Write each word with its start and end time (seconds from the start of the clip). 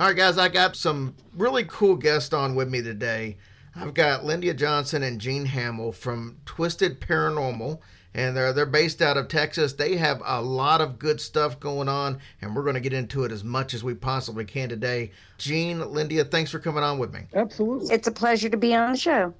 All 0.00 0.08
right, 0.08 0.16
guys, 0.16 0.38
I 0.38 0.48
got 0.48 0.74
some 0.74 1.14
really 1.36 1.62
cool 1.68 1.94
guests 1.94 2.34
on 2.34 2.56
with 2.56 2.68
me 2.68 2.82
today. 2.82 3.36
I've 3.76 3.94
got 3.94 4.22
Lyndia 4.22 4.56
Johnson 4.56 5.04
and 5.04 5.20
Gene 5.20 5.44
Hamill 5.44 5.92
from 5.92 6.38
Twisted 6.44 7.00
Paranormal, 7.00 7.78
and 8.12 8.36
they're 8.36 8.52
they're 8.52 8.66
based 8.66 9.00
out 9.00 9.16
of 9.16 9.28
Texas. 9.28 9.74
They 9.74 9.94
have 9.94 10.20
a 10.24 10.42
lot 10.42 10.80
of 10.80 10.98
good 10.98 11.20
stuff 11.20 11.60
going 11.60 11.88
on, 11.88 12.18
and 12.42 12.56
we're 12.56 12.64
going 12.64 12.74
to 12.74 12.80
get 12.80 12.92
into 12.92 13.22
it 13.22 13.30
as 13.30 13.44
much 13.44 13.72
as 13.72 13.84
we 13.84 13.94
possibly 13.94 14.44
can 14.44 14.68
today. 14.68 15.12
Gene, 15.38 15.78
Lyndia, 15.78 16.28
thanks 16.28 16.50
for 16.50 16.58
coming 16.58 16.82
on 16.82 16.98
with 16.98 17.14
me. 17.14 17.20
Absolutely. 17.32 17.94
It's 17.94 18.08
a 18.08 18.12
pleasure 18.12 18.48
to 18.48 18.56
be 18.56 18.74
on 18.74 18.90
the 18.90 18.98
show. 18.98 19.32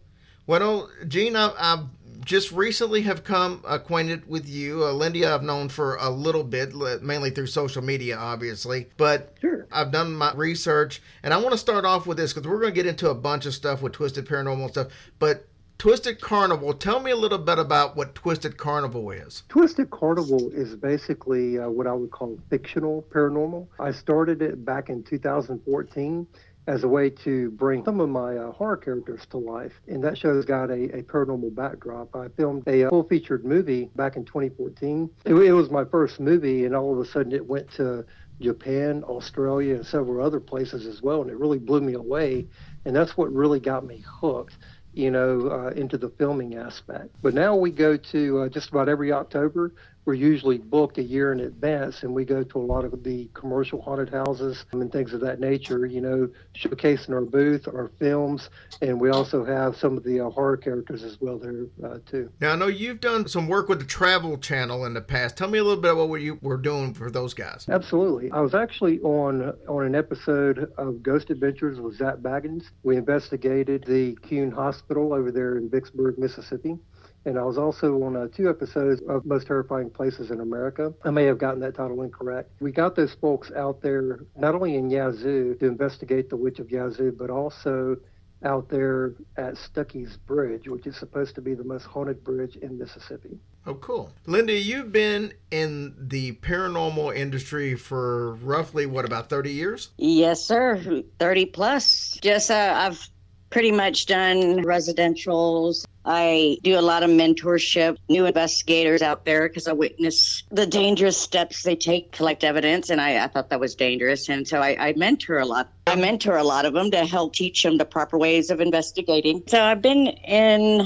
Well, 0.47 0.89
Gene, 1.09 1.35
I, 1.35 1.53
I've 1.59 1.87
just 2.25 2.53
recently 2.53 3.03
have 3.03 3.25
come 3.25 3.63
acquainted 3.67 4.29
with 4.29 4.49
you. 4.49 4.85
Uh, 4.85 4.93
Lyndia, 4.93 5.33
I've 5.33 5.43
known 5.43 5.69
for 5.69 5.97
a 5.97 6.11
little 6.11 6.45
bit, 6.45 6.75
mainly 7.03 7.31
through 7.31 7.47
social 7.47 7.83
media, 7.83 8.17
obviously. 8.17 8.89
But 8.97 9.35
Sure. 9.41 9.67
I've 9.71 9.91
done 9.93 10.15
my 10.15 10.33
research, 10.35 11.03
and 11.23 11.35
I 11.35 11.37
want 11.39 11.53
to 11.53 11.59
start 11.59 11.85
off 11.85 12.07
with 12.07 12.17
this 12.17 12.33
because 12.33 12.49
we're 12.49 12.61
going 12.61 12.73
to 12.73 12.75
get 12.75 12.87
into 12.87 13.11
a 13.11 13.15
bunch 13.15 13.47
of 13.47 13.55
stuff 13.55 13.83
with 13.83 13.93
Twisted 13.93 14.27
Paranormal 14.27 14.71
stuff. 14.71 14.89
But 15.19 15.47
Twisted 15.77 16.21
Carnival, 16.21 16.73
tell 16.73 17.01
me 17.01 17.11
a 17.11 17.17
little 17.17 17.39
bit 17.39 17.59
about 17.59 17.97
what 17.97 18.15
Twisted 18.15 18.57
Carnival 18.57 19.11
is. 19.11 19.43
Twisted 19.49 19.91
Carnival 19.91 20.51
is 20.53 20.77
basically 20.77 21.59
uh, 21.59 21.69
what 21.69 21.87
I 21.87 21.93
would 21.93 22.11
call 22.11 22.39
fictional 22.49 23.05
paranormal. 23.11 23.67
I 23.79 23.91
started 23.91 24.41
it 24.41 24.65
back 24.65 24.89
in 24.89 25.03
2014 25.03 26.27
as 26.67 26.85
a 26.85 26.89
way 26.89 27.11
to 27.11 27.51
bring 27.53 27.85
some 27.85 28.01
of 28.01 28.09
my 28.09 28.37
uh, 28.37 28.53
horror 28.53 28.77
characters 28.77 29.27
to 29.31 29.39
life. 29.39 29.73
And 29.87 30.03
that 30.03 30.17
show's 30.17 30.45
got 30.45 30.71
a, 30.71 30.99
a 30.99 31.03
paranormal 31.03 31.55
backdrop. 31.55 32.15
I 32.17 32.29
filmed 32.29 32.67
a 32.67 32.85
uh, 32.85 32.91
full 32.91 33.05
featured 33.05 33.45
movie 33.45 33.91
back 33.97 34.17
in 34.17 34.25
2014. 34.25 35.11
It, 35.25 35.35
it 35.35 35.53
was 35.53 35.71
my 35.71 35.85
first 35.85 36.21
movie, 36.21 36.65
and 36.65 36.75
all 36.75 36.93
of 36.93 36.99
a 36.99 37.11
sudden 37.11 37.33
it 37.33 37.47
went 37.47 37.71
to 37.75 38.05
Japan, 38.41 39.05
Australia, 39.05 39.77
and 39.77 39.87
several 39.87 40.25
other 40.25 40.41
places 40.41 40.87
as 40.87 41.03
well. 41.03 41.23
And 41.23 41.31
it 41.31 41.39
really 41.39 41.59
blew 41.59 41.81
me 41.81 41.95
away. 41.95 42.47
And 42.85 42.97
that's 42.97 43.17
what 43.17 43.33
really 43.33 43.61
got 43.61 43.85
me 43.85 44.03
hooked 44.07 44.57
you 44.95 45.11
know, 45.11 45.49
uh, 45.51 45.71
into 45.71 45.99
the 45.99 46.09
filming 46.09 46.57
aspect. 46.57 47.11
But 47.21 47.35
now 47.35 47.57
we 47.57 47.71
go 47.71 47.97
to 47.97 48.43
uh, 48.43 48.49
just 48.49 48.71
about 48.71 48.89
every 48.89 49.13
October. 49.13 49.75
We're 50.05 50.15
usually 50.15 50.59
booked 50.59 50.99
a 50.99 51.03
year 51.03 51.33
in 51.33 51.41
advance, 51.41 52.03
and 52.03 52.15
we 52.15 52.25
go 52.25 52.43
to 52.43 52.59
a 52.59 52.61
lot 52.61 52.85
of 52.85 53.03
the 53.03 53.31
commercial 53.33 53.81
haunted 53.81 54.11
houses 54.11 54.65
and 54.73 54.93
things 54.93 55.15
of 55.15 55.21
that 55.23 55.41
nature. 55.41 55.87
You 55.87 56.01
know, 56.01 56.29
showcasing 56.55 57.11
our 57.11 57.23
booth, 57.23 57.67
our 57.67 57.91
films, 57.99 58.51
and 58.83 59.01
we 59.01 59.11
also 59.11 59.45
have 59.45 59.77
some 59.77 59.97
of 59.97 60.05
the 60.05 60.21
uh, 60.21 60.31
horror 60.31 60.57
characters 60.57 61.03
as 61.03 61.21
well 61.21 61.39
there 61.39 61.67
uh, 61.85 61.99
too. 62.07 62.31
Now, 62.41 62.53
I 62.53 62.57
know 62.57 62.67
you've 62.67 63.01
done 63.01 63.27
some 63.29 63.49
work 63.49 63.69
with 63.69 63.79
the 63.79 63.87
Travel 63.87 64.37
Channel 64.39 64.85
in 64.85 64.95
the 64.95 65.01
past. 65.01 65.37
Tell 65.37 65.49
me 65.49 65.59
a 65.59 65.65
little 65.65 65.81
bit 65.81 65.93
about 65.93 66.09
what 66.09 66.21
you 66.21 66.39
were 66.43 66.59
doing 66.59 66.93
for 66.93 67.11
those 67.11 67.33
guys. 67.33 67.67
Absolutely. 67.69 68.31
I 68.31 68.41
was 68.41 68.55
actually 68.55 69.01
on 69.01 69.55
on 69.69 69.87
an 69.87 69.95
episode 69.95 70.73
of 70.77 71.03
Ghost 71.03 71.31
Adventures 71.31 71.81
with 71.81 71.97
Zak 71.97 72.17
Bagans. 72.17 72.65
We 72.83 72.97
investigated 72.97 73.85
the 73.85 74.17
Kuhn 74.17 74.51
Hospital 74.51 75.13
over 75.13 75.31
there 75.31 75.57
in 75.57 75.71
Vicksburg, 75.71 76.19
Mississippi. 76.19 76.79
And 77.25 77.39
I 77.39 77.43
was 77.43 77.57
also 77.57 78.03
on 78.03 78.17
uh, 78.17 78.29
two 78.35 78.51
episodes 78.51 79.01
of 79.09 79.25
Most 79.25 79.47
Terrifying 79.47 79.91
Places 79.91 80.31
in 80.31 80.41
America. 80.41 80.93
I 81.05 81.11
may 81.11 81.25
have 81.25 81.39
gotten 81.39 81.61
that 81.61 81.75
title 81.75 82.03
incorrect. 82.03 82.51
We 82.61 82.71
got 82.71 82.97
those 82.97 83.15
folks 83.15 83.51
out 83.53 83.81
there, 83.81 84.21
not 84.37 84.55
only 84.55 84.77
in 84.77 84.91
Yazoo 84.91 85.55
to 85.57 85.67
investigate 85.67 86.29
the 86.29 86.37
Witch 86.37 86.59
of 86.59 86.71
Yazoo, 86.71 87.13
but 87.13 87.31
also 87.31 87.97
out 88.45 88.69
there 88.69 89.15
at 89.37 89.55
Stuckey's 89.55 90.17
Bridge, 90.19 90.69
which 90.69 90.87
is 90.87 90.97
supposed 90.97 91.35
to 91.37 91.41
be 91.41 91.55
the 91.55 91.65
most 91.65 91.85
haunted 91.85 92.23
bridge 92.23 92.57
in 92.57 92.79
Mississippi. 92.79 93.39
Oh, 93.67 93.75
cool. 93.75 94.13
Linda, 94.27 94.53
you've 94.53 94.93
been 94.93 95.33
in 95.51 95.95
the 95.99 96.33
paranormal 96.33 97.17
industry 97.17 97.75
for 97.75 98.35
roughly, 98.35 98.85
what, 98.85 99.07
about 99.07 99.31
30 99.31 99.53
years? 99.53 99.89
Yes, 99.97 100.45
sir. 100.45 101.03
30 101.19 101.47
plus. 101.47 102.19
Just, 102.21 102.51
uh, 102.51 102.75
I've 102.77 103.09
pretty 103.55 103.71
much 103.71 104.07
done 104.07 104.65
residentials. 104.65 105.87
I 106.05 106.59
do 106.65 106.77
a 106.77 106.83
lot 106.83 107.05
of 107.05 107.11
mentorship, 107.11 107.99
new 108.09 108.27
investigators 108.27 109.01
out 109.01 109.25
there 109.25 109.49
because 109.49 109.69
I 109.69 109.73
witness 109.73 110.43
the 110.51 110.67
dangerous 110.67 111.17
steps 111.17 111.63
they 111.63 111.77
take, 111.77 112.11
collect 112.11 112.43
evidence, 112.43 112.91
and 112.91 113.01
I, 113.01 113.23
I 113.23 113.29
thought 113.29 113.51
that 113.51 113.61
was 113.61 113.77
dangerous. 113.77 114.29
And 114.29 114.47
so 114.47 114.59
I, 114.61 114.89
I 114.89 114.95
mentor 114.95 115.39
a 115.39 115.47
lot. 115.47 115.73
I 115.87 115.95
mentor 115.95 116.37
a 116.37 116.43
lot 116.43 116.67
of 116.67 116.75
them 116.75 116.91
to 116.91 117.07
help 117.07 117.33
teach 117.35 117.63
them 117.63 117.79
the 117.79 117.85
proper 117.85 118.19
ways 118.19 118.51
of 118.51 118.61
investigating. 118.61 119.45
So 119.47 119.63
I've 119.63 119.81
been 119.81 120.09
in 120.09 120.85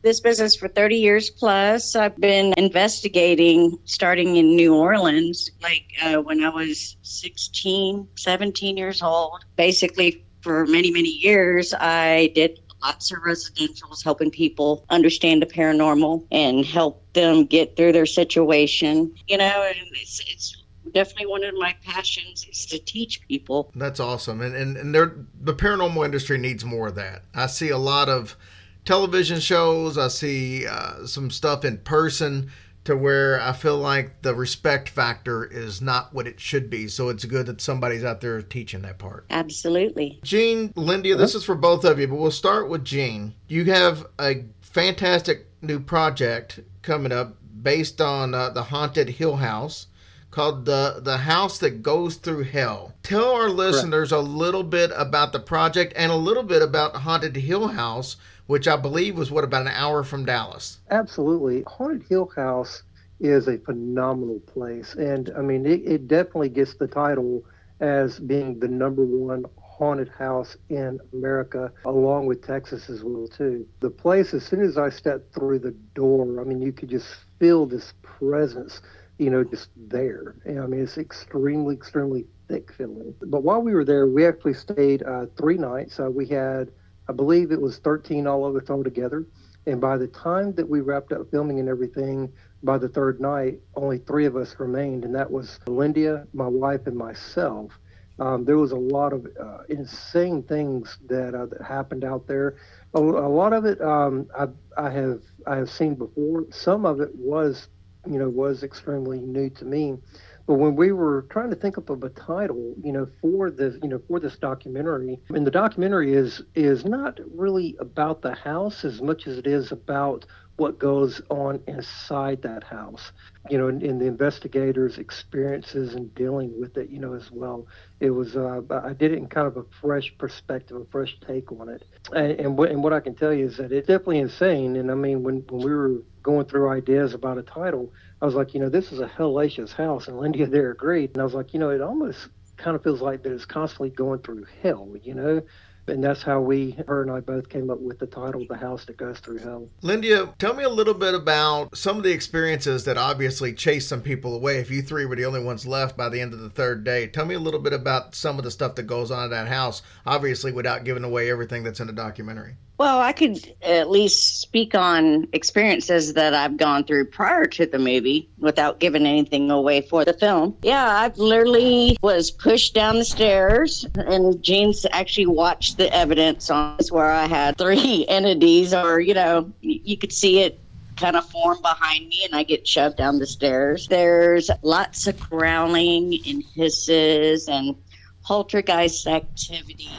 this 0.00 0.20
business 0.20 0.56
for 0.56 0.68
30 0.68 0.96
years 0.96 1.28
plus. 1.28 1.94
I've 1.94 2.16
been 2.16 2.54
investigating 2.56 3.78
starting 3.84 4.36
in 4.36 4.56
New 4.56 4.74
Orleans, 4.74 5.50
like 5.60 5.84
uh, 6.02 6.22
when 6.22 6.42
I 6.42 6.48
was 6.48 6.96
16, 7.02 8.08
17 8.16 8.76
years 8.78 9.02
old. 9.02 9.44
Basically, 9.56 10.24
for 10.46 10.64
many, 10.66 10.92
many 10.92 11.08
years, 11.08 11.74
I 11.74 12.30
did 12.36 12.60
lots 12.80 13.10
of 13.10 13.18
residentials 13.18 14.04
helping 14.04 14.30
people 14.30 14.84
understand 14.90 15.42
the 15.42 15.46
paranormal 15.46 16.24
and 16.30 16.64
help 16.64 17.02
them 17.14 17.46
get 17.46 17.76
through 17.76 17.90
their 17.90 18.06
situation. 18.06 19.12
You 19.26 19.38
know, 19.38 19.64
and 19.66 19.76
it's, 19.94 20.20
it's 20.20 20.62
definitely 20.92 21.26
one 21.26 21.42
of 21.42 21.52
my 21.56 21.74
passions 21.84 22.46
is 22.48 22.64
to 22.66 22.78
teach 22.78 23.26
people. 23.26 23.72
That's 23.74 23.98
awesome. 23.98 24.40
And, 24.40 24.54
and, 24.54 24.76
and 24.76 24.94
the 25.40 25.52
paranormal 25.52 26.04
industry 26.04 26.38
needs 26.38 26.64
more 26.64 26.86
of 26.86 26.94
that. 26.94 27.24
I 27.34 27.48
see 27.48 27.70
a 27.70 27.78
lot 27.78 28.08
of 28.08 28.36
television 28.84 29.40
shows, 29.40 29.98
I 29.98 30.06
see 30.06 30.64
uh, 30.64 31.06
some 31.06 31.28
stuff 31.28 31.64
in 31.64 31.78
person 31.78 32.52
to 32.86 32.96
where 32.96 33.40
I 33.40 33.52
feel 33.52 33.76
like 33.76 34.22
the 34.22 34.34
respect 34.34 34.88
factor 34.88 35.44
is 35.44 35.82
not 35.82 36.14
what 36.14 36.26
it 36.26 36.40
should 36.40 36.70
be. 36.70 36.88
So 36.88 37.08
it's 37.08 37.24
good 37.24 37.46
that 37.46 37.60
somebody's 37.60 38.04
out 38.04 38.20
there 38.20 38.40
teaching 38.42 38.82
that 38.82 38.98
part. 38.98 39.26
Absolutely. 39.30 40.20
Gene, 40.22 40.72
Lyndia, 40.74 41.18
this 41.18 41.34
is 41.34 41.44
for 41.44 41.54
both 41.54 41.84
of 41.84 41.98
you, 41.98 42.06
but 42.08 42.16
we'll 42.16 42.30
start 42.30 42.68
with 42.68 42.84
Gene. 42.84 43.34
You 43.48 43.64
have 43.66 44.06
a 44.18 44.44
fantastic 44.60 45.46
new 45.62 45.80
project 45.80 46.60
coming 46.82 47.12
up 47.12 47.36
based 47.62 48.00
on 48.00 48.34
uh, 48.34 48.50
the 48.50 48.64
haunted 48.64 49.10
Hill 49.10 49.36
House 49.36 49.88
called 50.30 50.66
the 50.66 51.00
the 51.02 51.16
house 51.16 51.58
that 51.58 51.82
goes 51.82 52.16
through 52.16 52.44
hell. 52.44 52.92
Tell 53.02 53.30
our 53.30 53.48
listeners 53.48 54.10
Correct. 54.10 54.26
a 54.26 54.28
little 54.28 54.62
bit 54.62 54.90
about 54.94 55.32
the 55.32 55.40
project 55.40 55.94
and 55.96 56.12
a 56.12 56.16
little 56.16 56.42
bit 56.42 56.60
about 56.60 56.94
Haunted 56.94 57.36
Hill 57.36 57.68
House 57.68 58.16
which 58.46 58.68
I 58.68 58.76
believe 58.76 59.18
was 59.18 59.30
what 59.30 59.44
about 59.44 59.62
an 59.62 59.68
hour 59.68 60.02
from 60.02 60.24
Dallas. 60.24 60.78
Absolutely, 60.90 61.64
Haunted 61.66 62.04
Hill 62.08 62.30
House 62.34 62.82
is 63.20 63.48
a 63.48 63.58
phenomenal 63.58 64.40
place, 64.40 64.94
and 64.94 65.32
I 65.36 65.40
mean 65.40 65.66
it, 65.66 65.82
it 65.84 66.08
definitely 66.08 66.50
gets 66.50 66.74
the 66.74 66.86
title 66.86 67.44
as 67.80 68.18
being 68.18 68.58
the 68.58 68.68
number 68.68 69.04
one 69.04 69.44
haunted 69.76 70.08
house 70.08 70.56
in 70.70 70.98
America, 71.12 71.70
along 71.84 72.26
with 72.26 72.42
Texas 72.46 72.88
as 72.88 73.04
well 73.04 73.28
too. 73.28 73.66
The 73.80 73.90
place, 73.90 74.32
as 74.32 74.44
soon 74.44 74.62
as 74.62 74.78
I 74.78 74.88
stepped 74.88 75.34
through 75.34 75.58
the 75.58 75.72
door, 75.94 76.40
I 76.40 76.44
mean, 76.44 76.62
you 76.62 76.72
could 76.72 76.88
just 76.88 77.06
feel 77.38 77.66
this 77.66 77.92
presence, 78.02 78.80
you 79.18 79.28
know, 79.28 79.44
just 79.44 79.68
there. 79.76 80.34
And, 80.46 80.60
I 80.60 80.66
mean, 80.66 80.80
it's 80.80 80.96
extremely, 80.96 81.74
extremely 81.74 82.24
thick 82.48 82.72
feeling. 82.72 83.14
But 83.20 83.42
while 83.42 83.60
we 83.60 83.74
were 83.74 83.84
there, 83.84 84.06
we 84.06 84.26
actually 84.26 84.54
stayed 84.54 85.02
uh, 85.02 85.26
three 85.36 85.58
nights. 85.58 86.00
Uh, 86.00 86.10
we 86.10 86.26
had 86.26 86.70
I 87.08 87.12
believe 87.12 87.52
it 87.52 87.60
was 87.60 87.78
13 87.78 88.26
all 88.26 88.44
of 88.44 88.56
us 88.56 88.82
together. 88.84 89.26
And 89.66 89.80
by 89.80 89.96
the 89.96 90.06
time 90.08 90.52
that 90.54 90.68
we 90.68 90.80
wrapped 90.80 91.12
up 91.12 91.30
filming 91.30 91.58
and 91.58 91.68
everything, 91.68 92.32
by 92.62 92.78
the 92.78 92.88
third 92.88 93.20
night, 93.20 93.60
only 93.74 93.98
three 93.98 94.26
of 94.26 94.36
us 94.36 94.54
remained, 94.58 95.04
and 95.04 95.14
that 95.14 95.30
was 95.30 95.58
Lyndia, 95.66 96.26
my 96.32 96.46
wife, 96.46 96.86
and 96.86 96.96
myself. 96.96 97.72
Um, 98.18 98.44
there 98.44 98.56
was 98.56 98.72
a 98.72 98.76
lot 98.76 99.12
of 99.12 99.26
uh, 99.40 99.58
insane 99.68 100.42
things 100.44 100.96
that, 101.08 101.34
uh, 101.34 101.46
that 101.46 101.62
happened 101.62 102.04
out 102.04 102.26
there. 102.26 102.56
A, 102.94 102.98
a 103.00 103.28
lot 103.28 103.52
of 103.52 103.64
it 103.66 103.80
um, 103.80 104.26
I, 104.38 104.46
I 104.76 104.90
have 104.90 105.20
I 105.46 105.56
have 105.56 105.70
seen 105.70 105.94
before. 105.94 106.46
Some 106.50 106.86
of 106.86 107.00
it 107.00 107.10
was, 107.14 107.68
you 108.06 108.18
know, 108.18 108.28
was 108.28 108.62
extremely 108.62 109.20
new 109.20 109.50
to 109.50 109.64
me. 109.64 109.98
But 110.46 110.54
when 110.54 110.76
we 110.76 110.92
were 110.92 111.26
trying 111.30 111.50
to 111.50 111.56
think 111.56 111.76
up 111.76 111.90
of 111.90 112.04
a 112.04 112.08
title, 112.10 112.74
you 112.82 112.92
know, 112.92 113.08
for 113.20 113.50
the 113.50 113.78
you 113.82 113.88
know 113.88 114.00
for 114.08 114.20
this 114.20 114.36
documentary, 114.36 115.18
and 115.30 115.46
the 115.46 115.50
documentary 115.50 116.14
is 116.14 116.42
is 116.54 116.84
not 116.84 117.18
really 117.34 117.76
about 117.80 118.22
the 118.22 118.34
house 118.34 118.84
as 118.84 119.02
much 119.02 119.26
as 119.26 119.38
it 119.38 119.46
is 119.46 119.72
about 119.72 120.24
what 120.56 120.78
goes 120.78 121.20
on 121.28 121.62
inside 121.66 122.40
that 122.42 122.64
house, 122.64 123.12
you 123.50 123.58
know, 123.58 123.68
in, 123.68 123.98
the 123.98 124.06
investigators' 124.06 124.96
experiences 124.96 125.94
and 125.94 126.14
dealing 126.14 126.58
with 126.58 126.76
it, 126.78 126.88
you 126.88 126.98
know, 126.98 127.12
as 127.12 127.30
well. 127.30 127.66
It 128.00 128.10
was, 128.10 128.36
uh, 128.36 128.62
I 128.70 128.94
did 128.94 129.12
it 129.12 129.18
in 129.18 129.26
kind 129.26 129.46
of 129.46 129.58
a 129.58 129.64
fresh 129.82 130.14
perspective, 130.16 130.78
a 130.78 130.84
fresh 130.86 131.18
take 131.26 131.52
on 131.52 131.68
it. 131.68 131.84
And, 132.14 132.40
and, 132.40 132.58
what, 132.58 132.70
and 132.70 132.82
what 132.82 132.94
I 132.94 133.00
can 133.00 133.14
tell 133.14 133.34
you 133.34 133.46
is 133.46 133.58
that 133.58 133.70
it's 133.70 133.86
definitely 133.86 134.20
insane. 134.20 134.76
And 134.76 134.90
I 134.90 134.94
mean, 134.94 135.22
when, 135.22 135.44
when 135.48 135.62
we 135.62 135.74
were 135.74 136.02
going 136.22 136.46
through 136.46 136.70
ideas 136.70 137.12
about 137.12 137.36
a 137.36 137.42
title, 137.42 137.92
I 138.20 138.26
was 138.26 138.34
like, 138.34 138.54
you 138.54 138.60
know, 138.60 138.68
this 138.70 138.92
is 138.92 139.00
a 139.00 139.08
hellacious 139.08 139.72
house. 139.72 140.08
And 140.08 140.18
Lyndia 140.18 140.50
there 140.50 140.72
agreed. 140.72 141.12
And 141.14 141.20
I 141.20 141.24
was 141.24 141.34
like, 141.34 141.54
you 141.54 141.60
know, 141.60 141.70
it 141.70 141.82
almost 141.82 142.28
kind 142.58 142.76
of 142.76 142.82
feels 142.82 143.02
like 143.02 143.22
that 143.22 143.32
it's 143.32 143.46
constantly 143.46 143.90
going 143.90 144.20
through 144.20 144.46
hell, 144.62 144.94
you 145.02 145.14
know? 145.14 145.42
And 145.88 146.02
that's 146.02 146.22
how 146.22 146.40
we, 146.40 146.76
her 146.86 147.02
and 147.02 147.10
I 147.10 147.20
both 147.20 147.48
came 147.48 147.70
up 147.70 147.80
with 147.80 147.98
the 147.98 148.06
title, 148.06 148.44
The 148.48 148.56
House 148.56 148.84
That 148.86 148.96
Goes 148.96 149.18
Through 149.20 149.38
Hell. 149.38 149.68
Lindia, 149.82 150.36
tell 150.38 150.54
me 150.54 150.64
a 150.64 150.68
little 150.68 150.94
bit 150.94 151.14
about 151.14 151.76
some 151.76 151.96
of 151.96 152.02
the 152.02 152.12
experiences 152.12 152.84
that 152.84 152.98
obviously 152.98 153.52
chased 153.52 153.88
some 153.88 154.02
people 154.02 154.34
away. 154.34 154.58
If 154.58 154.70
you 154.70 154.82
three 154.82 155.06
were 155.06 155.16
the 155.16 155.24
only 155.24 155.42
ones 155.42 155.66
left 155.66 155.96
by 155.96 156.08
the 156.08 156.20
end 156.20 156.32
of 156.32 156.40
the 156.40 156.50
third 156.50 156.84
day, 156.84 157.06
tell 157.06 157.24
me 157.24 157.34
a 157.34 157.40
little 157.40 157.60
bit 157.60 157.72
about 157.72 158.14
some 158.14 158.38
of 158.38 158.44
the 158.44 158.50
stuff 158.50 158.74
that 158.74 158.84
goes 158.84 159.10
on 159.10 159.24
in 159.24 159.30
that 159.30 159.48
house, 159.48 159.82
obviously 160.04 160.52
without 160.52 160.84
giving 160.84 161.04
away 161.04 161.30
everything 161.30 161.62
that's 161.62 161.80
in 161.80 161.86
the 161.86 161.92
documentary. 161.92 162.56
Well, 162.78 163.00
I 163.00 163.12
could 163.12 163.54
at 163.62 163.90
least 163.90 164.42
speak 164.42 164.74
on 164.74 165.28
experiences 165.32 166.12
that 166.12 166.34
I've 166.34 166.58
gone 166.58 166.84
through 166.84 167.06
prior 167.06 167.46
to 167.46 167.64
the 167.64 167.78
movie 167.78 168.28
without 168.38 168.80
giving 168.80 169.06
anything 169.06 169.50
away 169.50 169.80
for 169.80 170.04
the 170.04 170.12
film. 170.12 170.56
Yeah, 170.62 170.86
I 170.86 171.10
literally 171.16 171.96
was 172.02 172.30
pushed 172.30 172.74
down 172.74 172.96
the 172.96 173.04
stairs, 173.04 173.86
and 173.94 174.42
Gene's 174.42 174.84
actually 174.92 175.26
watched 175.26 175.75
the 175.76 175.92
evidence 175.94 176.50
on 176.50 176.76
this 176.78 176.90
where 176.90 177.10
I 177.10 177.26
had 177.26 177.56
three 177.58 178.06
entities, 178.08 178.74
or, 178.74 179.00
you 179.00 179.14
know, 179.14 179.52
you 179.60 179.96
could 179.96 180.12
see 180.12 180.40
it 180.40 180.60
kind 180.96 181.16
of 181.16 181.26
form 181.26 181.60
behind 181.60 182.08
me 182.08 182.22
and 182.24 182.34
I 182.34 182.42
get 182.42 182.66
shoved 182.66 182.96
down 182.96 183.18
the 183.18 183.26
stairs. 183.26 183.86
There's 183.88 184.50
lots 184.62 185.06
of 185.06 185.18
growling 185.20 186.18
and 186.26 186.42
hisses 186.54 187.48
and 187.48 187.76
poltergeist 188.24 189.06
activity 189.06 189.90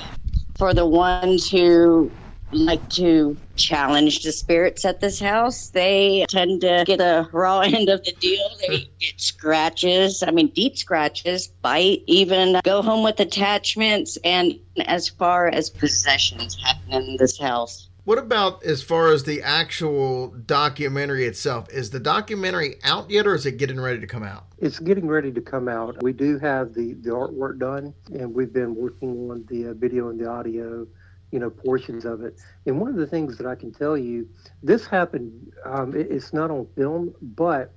for 0.58 0.74
the 0.74 0.86
ones 0.86 1.50
who 1.50 2.12
like 2.52 2.90
to 2.90 3.36
challenge 3.56 4.24
the 4.24 4.32
spirits 4.32 4.86
at 4.86 5.00
this 5.00 5.20
house. 5.20 5.70
They 5.70 6.26
tend 6.30 6.62
to 6.62 6.84
get 6.86 7.02
a 7.02 7.28
raw 7.32 7.60
end 7.66 7.90
of 7.90 8.04
the 8.04 8.14
deal. 8.14 8.50
They 8.68 8.90
get 9.00 9.20
scratches, 9.20 10.24
I 10.24 10.32
mean, 10.32 10.48
deep 10.50 10.78
scratches, 10.78 11.48
bite, 11.48 12.04
even 12.08 12.60
go 12.64 12.82
home 12.82 13.04
with 13.04 13.20
attachments, 13.20 14.18
and 14.24 14.60
as 14.86 15.10
far 15.10 15.48
as 15.48 15.70
possessions 15.70 16.58
happen 16.64 16.94
in 16.94 17.18
this 17.18 17.40
house. 17.40 17.90
What 18.08 18.20
about 18.20 18.64
as 18.64 18.82
far 18.82 19.12
as 19.12 19.26
the 19.26 19.42
actual 19.42 20.30
documentary 20.46 21.26
itself? 21.26 21.70
Is 21.70 21.90
the 21.90 22.00
documentary 22.00 22.76
out 22.86 23.10
yet 23.10 23.28
or 23.28 23.36
is 23.36 23.46
it 23.46 23.58
getting 23.58 23.82
ready 23.82 24.00
to 24.00 24.08
come 24.08 24.24
out? 24.24 24.46
It's 24.60 24.80
getting 24.80 25.08
ready 25.08 25.30
to 25.34 25.42
come 25.42 25.68
out. 25.68 26.02
We 26.02 26.14
do 26.14 26.40
have 26.40 26.74
the, 26.74 26.94
the 26.94 27.10
artwork 27.10 27.60
done, 27.60 27.94
and 28.14 28.34
we've 28.34 28.54
been 28.54 28.76
working 28.76 29.30
on 29.30 29.46
the 29.50 29.72
uh, 29.72 29.74
video 29.74 30.08
and 30.08 30.18
the 30.18 30.30
audio 30.30 30.88
you 31.32 31.40
know 31.40 31.50
portions 31.50 32.06
of 32.06 32.22
it. 32.24 32.36
And 32.66 32.80
one 32.80 32.90
of 32.90 32.98
the 32.98 33.08
things 33.08 33.38
that 33.38 33.48
I 33.48 33.56
can 33.56 33.72
tell 33.74 33.98
you, 33.98 34.28
this 34.64 34.88
happened. 34.88 35.52
Um, 35.66 35.96
it, 35.96 36.08
it's 36.12 36.34
not 36.34 36.52
on 36.52 36.68
film, 36.76 37.14
but 37.22 37.74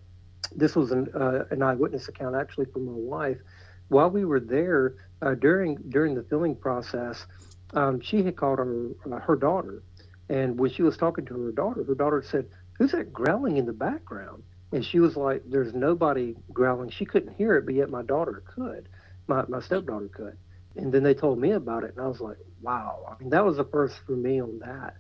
this 0.57 0.77
was 0.77 0.93
an, 0.93 1.09
uh, 1.15 1.45
an 1.51 1.63
eyewitness 1.63 2.09
account 2.09 2.37
actually 2.37 2.67
from 2.67 2.87
my 2.87 2.93
wife. 2.95 3.39
While 3.89 4.11
we 4.11 4.25
were 4.25 4.41
there 4.41 4.97
uh, 5.23 5.35
during 5.35 5.77
during 5.91 6.15
the 6.15 6.23
filming 6.25 6.57
process, 6.57 7.27
um, 7.75 8.01
she 8.01 8.23
had 8.25 8.37
called 8.37 8.59
her 8.59 8.89
uh, 9.13 9.19
her 9.21 9.37
daughter, 9.37 9.83
and 10.29 10.59
when 10.59 10.71
she 10.71 10.83
was 10.83 10.97
talking 10.97 11.27
to 11.27 11.35
her 11.47 11.53
daughter, 11.53 11.85
her 11.85 11.95
daughter 11.95 12.23
said, 12.23 12.47
"Who's 12.79 12.93
that 12.93 13.13
growling 13.13 13.57
in 13.59 13.67
the 13.67 13.73
background?" 13.73 14.45
And 14.73 14.85
she 14.85 15.01
was 15.01 15.17
like, 15.17 15.43
"There's 15.47 15.75
nobody 15.75 16.37
growling." 16.53 16.91
She 16.91 17.05
couldn't 17.07 17.35
hear 17.35 17.57
it, 17.57 17.67
but 17.67 17.75
yet 17.75 17.91
my 17.91 18.03
daughter 18.03 18.43
could. 18.47 18.89
My 19.29 19.45
my 19.49 19.61
stepdaughter 19.61 20.09
could. 20.15 20.39
And 20.77 20.93
then 20.93 21.03
they 21.03 21.15
told 21.15 21.39
me 21.39 21.53
about 21.53 21.85
it, 21.85 21.95
and 21.97 22.05
I 22.05 22.09
was 22.09 22.21
like, 22.21 22.37
wow. 22.61 23.05
I 23.09 23.21
mean, 23.21 23.31
that 23.31 23.45
was 23.45 23.57
the 23.57 23.65
first 23.65 23.99
for 24.07 24.17
me 24.17 24.41
on 24.41 24.59
that. 24.61 24.95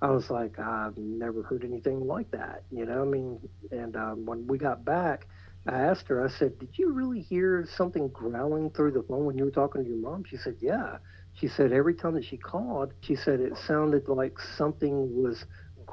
I 0.00 0.10
was 0.10 0.30
like, 0.30 0.58
I've 0.58 0.96
never 0.96 1.42
heard 1.42 1.64
anything 1.64 2.00
like 2.06 2.30
that, 2.32 2.64
you 2.70 2.84
know. 2.86 3.02
I 3.02 3.04
mean, 3.04 3.40
and 3.70 3.96
um, 3.96 4.26
when 4.26 4.46
we 4.46 4.58
got 4.58 4.84
back, 4.84 5.26
I 5.66 5.80
asked 5.80 6.08
her. 6.08 6.24
I 6.24 6.28
said, 6.28 6.58
"Did 6.58 6.78
you 6.78 6.92
really 6.92 7.20
hear 7.22 7.66
something 7.66 8.08
growling 8.08 8.70
through 8.70 8.92
the 8.92 9.02
phone 9.02 9.24
when 9.24 9.36
you 9.38 9.44
were 9.44 9.50
talking 9.50 9.82
to 9.82 9.88
your 9.88 9.98
mom?" 9.98 10.24
She 10.24 10.36
said, 10.36 10.56
"Yeah." 10.60 10.98
She 11.32 11.48
said 11.48 11.72
every 11.72 11.94
time 11.94 12.14
that 12.14 12.24
she 12.24 12.36
called, 12.38 12.92
she 13.00 13.14
said 13.16 13.40
it 13.40 13.56
sounded 13.56 14.08
like 14.08 14.38
something 14.38 15.22
was 15.22 15.44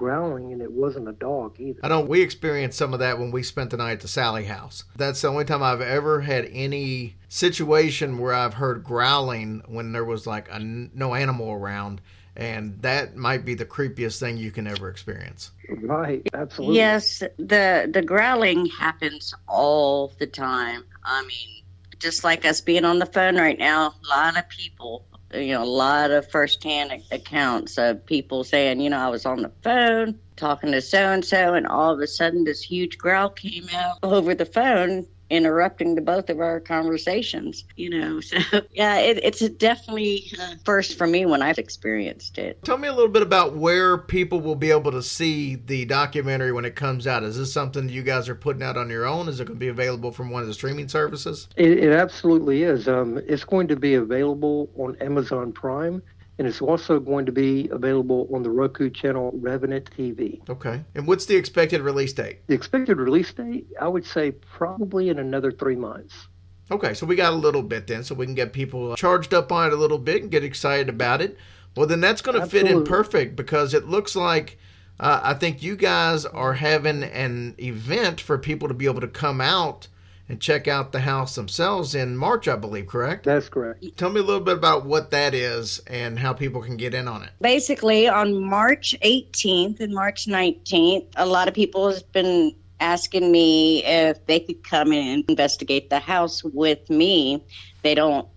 growling 0.04 0.52
and 0.52 0.62
it 0.62 0.72
wasn't 0.72 1.08
a 1.08 1.14
dog 1.14 1.56
either. 1.60 1.80
I 1.82 1.88
know 1.88 2.02
we 2.02 2.22
experienced 2.22 2.78
some 2.78 2.94
of 2.94 3.00
that 3.00 3.20
when 3.20 3.32
we 3.32 3.42
spent 3.42 3.70
the 3.70 3.78
night 3.78 3.94
at 3.94 4.00
the 4.02 4.10
Sallie 4.10 4.44
house. 4.44 4.84
That's 4.98 5.22
the 5.22 5.30
only 5.30 5.46
time 5.46 5.64
I've 5.64 5.80
ever 5.80 6.20
had 6.20 6.50
any 6.52 7.16
situation 7.30 8.18
where 8.18 8.34
I've 8.34 8.56
heard 8.56 8.84
growling 8.84 9.64
when 9.66 9.94
there 9.94 10.04
was 10.04 10.28
like 10.28 10.50
a, 10.52 10.60
no 10.60 11.16
animal 11.16 11.52
around. 11.52 12.02
And 12.36 12.82
that 12.82 13.16
might 13.16 13.46
be 13.46 13.54
the 13.54 13.66
creepiest 13.66 14.20
thing 14.20 14.36
you 14.36 14.52
can 14.52 14.68
ever 14.68 14.90
experience. 14.90 15.52
Right, 15.70 16.28
absolutely. 16.34 16.78
Yes, 16.78 17.20
the 17.38 17.90
the 17.94 18.02
growling 18.02 18.66
happens 18.66 19.36
all 19.48 20.12
the 20.18 20.26
time. 20.26 20.84
I 21.06 21.22
mean, 21.28 21.64
just 22.00 22.24
like 22.24 22.44
us 22.44 22.60
being 22.60 22.86
on 22.86 22.98
the 22.98 23.06
phone 23.06 23.36
right 23.36 23.60
now, 23.60 23.94
a 24.04 24.10
lot 24.10 24.38
of 24.38 24.50
people 24.50 25.06
you 25.34 25.54
know, 25.54 25.64
a 25.64 25.66
lot 25.66 26.12
of 26.12 26.30
firsthand 26.30 27.04
accounts 27.12 27.78
of 27.78 28.06
people 28.06 28.44
saying, 28.44 28.80
you 28.80 28.90
know, 28.90 29.00
I 29.00 29.10
was 29.10 29.26
on 29.26 29.42
the 29.42 29.52
phone 29.64 30.20
talking 30.36 30.72
to 30.72 30.82
so 30.82 31.12
and 31.12 31.24
so, 31.24 31.54
and 31.54 31.68
all 31.68 31.94
of 31.94 32.00
a 32.00 32.08
sudden 32.08 32.44
this 32.44 32.62
huge 32.62 32.98
growl 32.98 33.30
came 33.30 33.68
out 33.74 33.98
over 34.04 34.36
the 34.36 34.46
phone 34.46 35.06
interrupting 35.30 35.96
the 35.96 36.02
both 36.02 36.30
of 36.30 36.40
our 36.40 36.60
conversations 36.60 37.64
you 37.76 37.90
know 37.90 38.20
so 38.22 38.38
yeah 38.72 38.98
it, 38.98 39.20
it's 39.24 39.40
definitely 39.50 40.32
uh, 40.40 40.56
first 40.64 40.98
for 40.98 41.08
me 41.08 41.26
when 41.26 41.42
i've 41.42 41.58
experienced 41.64 42.38
it. 42.38 42.64
Tell 42.64 42.78
me 42.78 42.88
a 42.88 42.94
little 42.94 43.12
bit 43.12 43.22
about 43.22 43.56
where 43.56 43.98
people 43.98 44.42
will 44.42 44.56
be 44.56 44.72
able 44.72 44.92
to 44.92 45.02
see 45.02 45.56
the 45.56 45.86
documentary 45.86 46.52
when 46.52 46.66
it 46.66 46.76
comes 46.76 47.08
out. 47.08 47.24
Is 47.24 47.38
this 47.38 47.52
something 47.52 47.88
that 47.88 47.94
you 47.94 48.04
guys 48.04 48.30
are 48.30 48.36
putting 48.36 48.62
out 48.62 48.78
on 48.78 48.90
your 48.90 49.06
own? 49.06 49.28
Is 49.28 49.40
it 49.40 49.46
going 49.46 49.58
to 49.58 49.60
be 49.60 49.70
available 49.70 50.12
from 50.12 50.30
one 50.30 50.42
of 50.42 50.48
the 50.48 50.54
streaming 50.54 50.88
services? 50.88 51.48
It, 51.56 51.80
it 51.80 51.94
absolutely 51.94 52.64
is. 52.64 52.88
Um, 52.88 53.20
it's 53.28 53.44
going 53.44 53.68
to 53.70 53.76
be 53.76 53.96
available 53.96 54.70
on 54.78 54.96
amazon 55.02 55.52
prime 55.52 56.02
and 56.38 56.48
it's 56.48 56.62
also 56.62 57.00
going 57.00 57.26
to 57.26 57.32
be 57.32 57.70
available 57.70 58.28
on 58.34 58.44
the 58.44 58.50
Roku 58.50 58.90
channel 58.90 59.32
Revenant 59.36 59.90
TV. 59.96 60.48
Okay. 60.50 60.84
And 60.96 61.08
what's 61.08 61.26
the 61.26 61.36
expected 61.36 61.82
release 61.82 62.14
date? 62.14 62.40
The 62.48 62.56
expected 62.56 62.98
release 62.98 63.32
date, 63.34 63.68
I 63.80 63.88
would 63.88 64.06
say 64.06 64.32
probably 64.32 65.10
in 65.10 65.20
another 65.20 65.52
three 65.52 65.76
months. 65.76 66.28
Okay, 66.72 66.94
so 66.94 67.06
we 67.06 67.16
got 67.16 67.34
a 67.34 67.36
little 67.36 67.62
bit 67.62 67.88
then, 67.88 68.04
so 68.04 68.16
we 68.16 68.26
can 68.26 68.36
get 68.36 68.54
people 68.54 68.96
charged 68.96 69.34
up 69.34 69.52
on 69.52 69.68
it 69.68 69.74
a 69.74 69.76
little 69.76 69.98
bit 70.00 70.24
and 70.24 70.32
get 70.32 70.44
excited 70.44 70.90
about 70.90 71.22
it. 71.22 71.38
Well, 71.76 71.88
then 71.88 72.02
that's 72.02 72.22
going 72.22 72.40
to 72.40 72.48
fit 72.48 72.68
in 72.68 72.84
perfect 72.84 73.36
because 73.36 73.74
it 73.74 73.88
looks 73.88 74.16
like 74.16 74.58
uh, 75.00 75.20
I 75.24 75.34
think 75.34 75.62
you 75.62 75.76
guys 75.76 76.26
are 76.26 76.54
having 76.54 77.04
an 77.04 77.56
event 77.60 78.22
for 78.22 78.38
people 78.38 78.68
to 78.68 78.74
be 78.74 78.86
able 78.86 79.02
to 79.02 79.08
come 79.08 79.42
out 79.42 79.88
and 80.30 80.40
check 80.40 80.68
out 80.68 80.92
the 80.92 81.02
house 81.02 81.36
themselves 81.36 81.96
in 81.96 82.16
March, 82.16 82.48
I 82.48 82.56
believe, 82.56 82.88
correct? 82.88 83.26
That's 83.26 83.50
correct. 83.50 83.86
Tell 83.98 84.10
me 84.10 84.22
a 84.22 84.24
little 84.24 84.42
bit 84.42 84.58
about 84.58 84.86
what 84.86 85.12
that 85.12 85.34
is 85.34 85.80
and 85.88 86.18
how 86.18 86.34
people 86.34 86.62
can 86.62 86.78
get 86.78 86.94
in 86.94 87.08
on 87.08 87.24
it. 87.24 87.32
Basically, 87.42 88.08
on 88.08 88.42
March 88.42 88.96
18th 89.04 89.80
and 89.82 89.94
March 89.94 90.26
19th, 90.26 91.08
a 91.18 91.26
lot 91.26 91.48
of 91.48 91.54
people 91.54 91.90
have 91.92 92.10
been 92.14 92.56
asking 92.80 93.32
me 93.32 93.84
if 93.86 94.26
they 94.26 94.40
could 94.40 94.64
come 94.64 94.92
in 94.92 95.08
and 95.08 95.26
investigate 95.28 95.90
the 95.90 96.00
house 96.00 96.44
with 96.44 96.90
me. 96.90 97.44
They 97.82 97.96
don't 97.96 98.28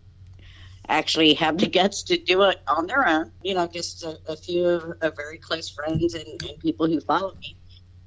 actually 0.88 1.34
have 1.34 1.58
the 1.58 1.66
guts 1.66 2.02
to 2.04 2.16
do 2.16 2.42
it 2.42 2.60
on 2.68 2.86
their 2.86 3.06
own. 3.06 3.30
You 3.42 3.54
know, 3.54 3.66
just 3.66 4.04
a, 4.04 4.18
a 4.28 4.36
few 4.36 4.94
of 5.00 5.16
very 5.16 5.38
close 5.38 5.68
friends 5.68 6.14
and, 6.14 6.42
and 6.42 6.58
people 6.60 6.86
who 6.86 7.00
follow 7.00 7.34
me. 7.40 7.56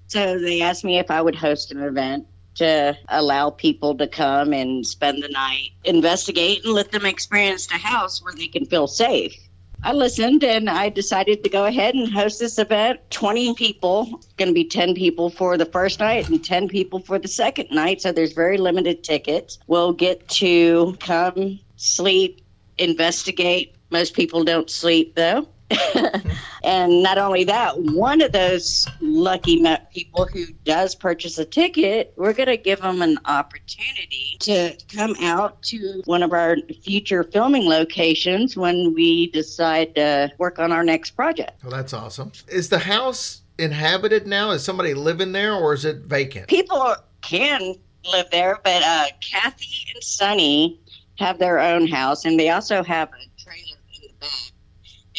So 0.07 0.39
they 0.39 0.61
asked 0.61 0.83
me 0.83 0.97
if 0.97 1.11
I 1.11 1.21
would 1.21 1.35
host 1.35 1.71
an 1.71 1.81
event 1.81 2.25
to 2.55 2.97
allow 3.09 3.49
people 3.49 3.95
to 3.97 4.07
come 4.07 4.53
and 4.53 4.85
spend 4.85 5.23
the 5.23 5.29
night, 5.29 5.69
investigate, 5.83 6.63
and 6.65 6.73
let 6.73 6.91
them 6.91 7.05
experience 7.05 7.67
the 7.67 7.75
house 7.75 8.23
where 8.23 8.33
they 8.33 8.47
can 8.47 8.65
feel 8.65 8.87
safe. 8.87 9.35
I 9.81 9.93
listened 9.93 10.43
and 10.43 10.69
I 10.69 10.89
decided 10.89 11.41
to 11.43 11.49
go 11.49 11.65
ahead 11.65 11.95
and 11.95 12.11
host 12.11 12.39
this 12.39 12.59
event. 12.59 12.99
20 13.11 13.53
people, 13.53 14.21
going 14.35 14.49
to 14.49 14.53
be 14.53 14.65
10 14.65 14.93
people 14.93 15.29
for 15.29 15.57
the 15.57 15.65
first 15.65 16.01
night 16.01 16.27
and 16.27 16.43
10 16.43 16.67
people 16.67 16.99
for 16.99 17.17
the 17.17 17.29
second 17.29 17.69
night. 17.71 18.01
So 18.01 18.11
there's 18.11 18.33
very 18.33 18.57
limited 18.57 19.03
tickets. 19.05 19.57
We'll 19.67 19.93
get 19.93 20.27
to 20.29 20.97
come, 20.99 21.59
sleep, 21.77 22.41
investigate. 22.77 23.73
Most 23.89 24.15
people 24.15 24.43
don't 24.43 24.69
sleep 24.69 25.15
though. 25.15 25.47
and 26.63 27.03
not 27.03 27.17
only 27.17 27.43
that, 27.43 27.79
one 27.79 28.21
of 28.21 28.31
those 28.31 28.87
lucky 29.01 29.63
people 29.93 30.25
who 30.25 30.45
does 30.63 30.95
purchase 30.95 31.37
a 31.37 31.45
ticket, 31.45 32.13
we're 32.17 32.33
going 32.33 32.47
to 32.47 32.57
give 32.57 32.81
them 32.81 33.01
an 33.01 33.17
opportunity 33.25 34.37
to 34.39 34.75
come 34.93 35.15
out 35.21 35.61
to 35.63 36.01
one 36.05 36.23
of 36.23 36.33
our 36.33 36.57
future 36.83 37.23
filming 37.23 37.67
locations 37.67 38.57
when 38.57 38.93
we 38.93 39.29
decide 39.31 39.93
to 39.95 40.31
work 40.37 40.59
on 40.59 40.71
our 40.71 40.83
next 40.83 41.11
project. 41.11 41.63
Well, 41.63 41.71
that's 41.71 41.93
awesome. 41.93 42.31
Is 42.47 42.69
the 42.69 42.79
house 42.79 43.41
inhabited 43.57 44.25
now? 44.25 44.51
Is 44.51 44.63
somebody 44.63 44.93
living 44.93 45.31
there 45.31 45.53
or 45.53 45.73
is 45.73 45.85
it 45.85 45.97
vacant? 46.05 46.47
People 46.47 46.95
can 47.21 47.75
live 48.11 48.29
there, 48.31 48.59
but 48.63 48.81
uh, 48.81 49.05
Kathy 49.21 49.85
and 49.93 50.03
Sonny 50.03 50.79
have 51.17 51.37
their 51.37 51.59
own 51.59 51.87
house, 51.87 52.25
and 52.25 52.39
they 52.39 52.49
also 52.49 52.81
have 52.81 53.09
a 53.09 53.43
trailer 53.43 53.77
in 53.93 54.01
the 54.03 54.13
back 54.19 54.53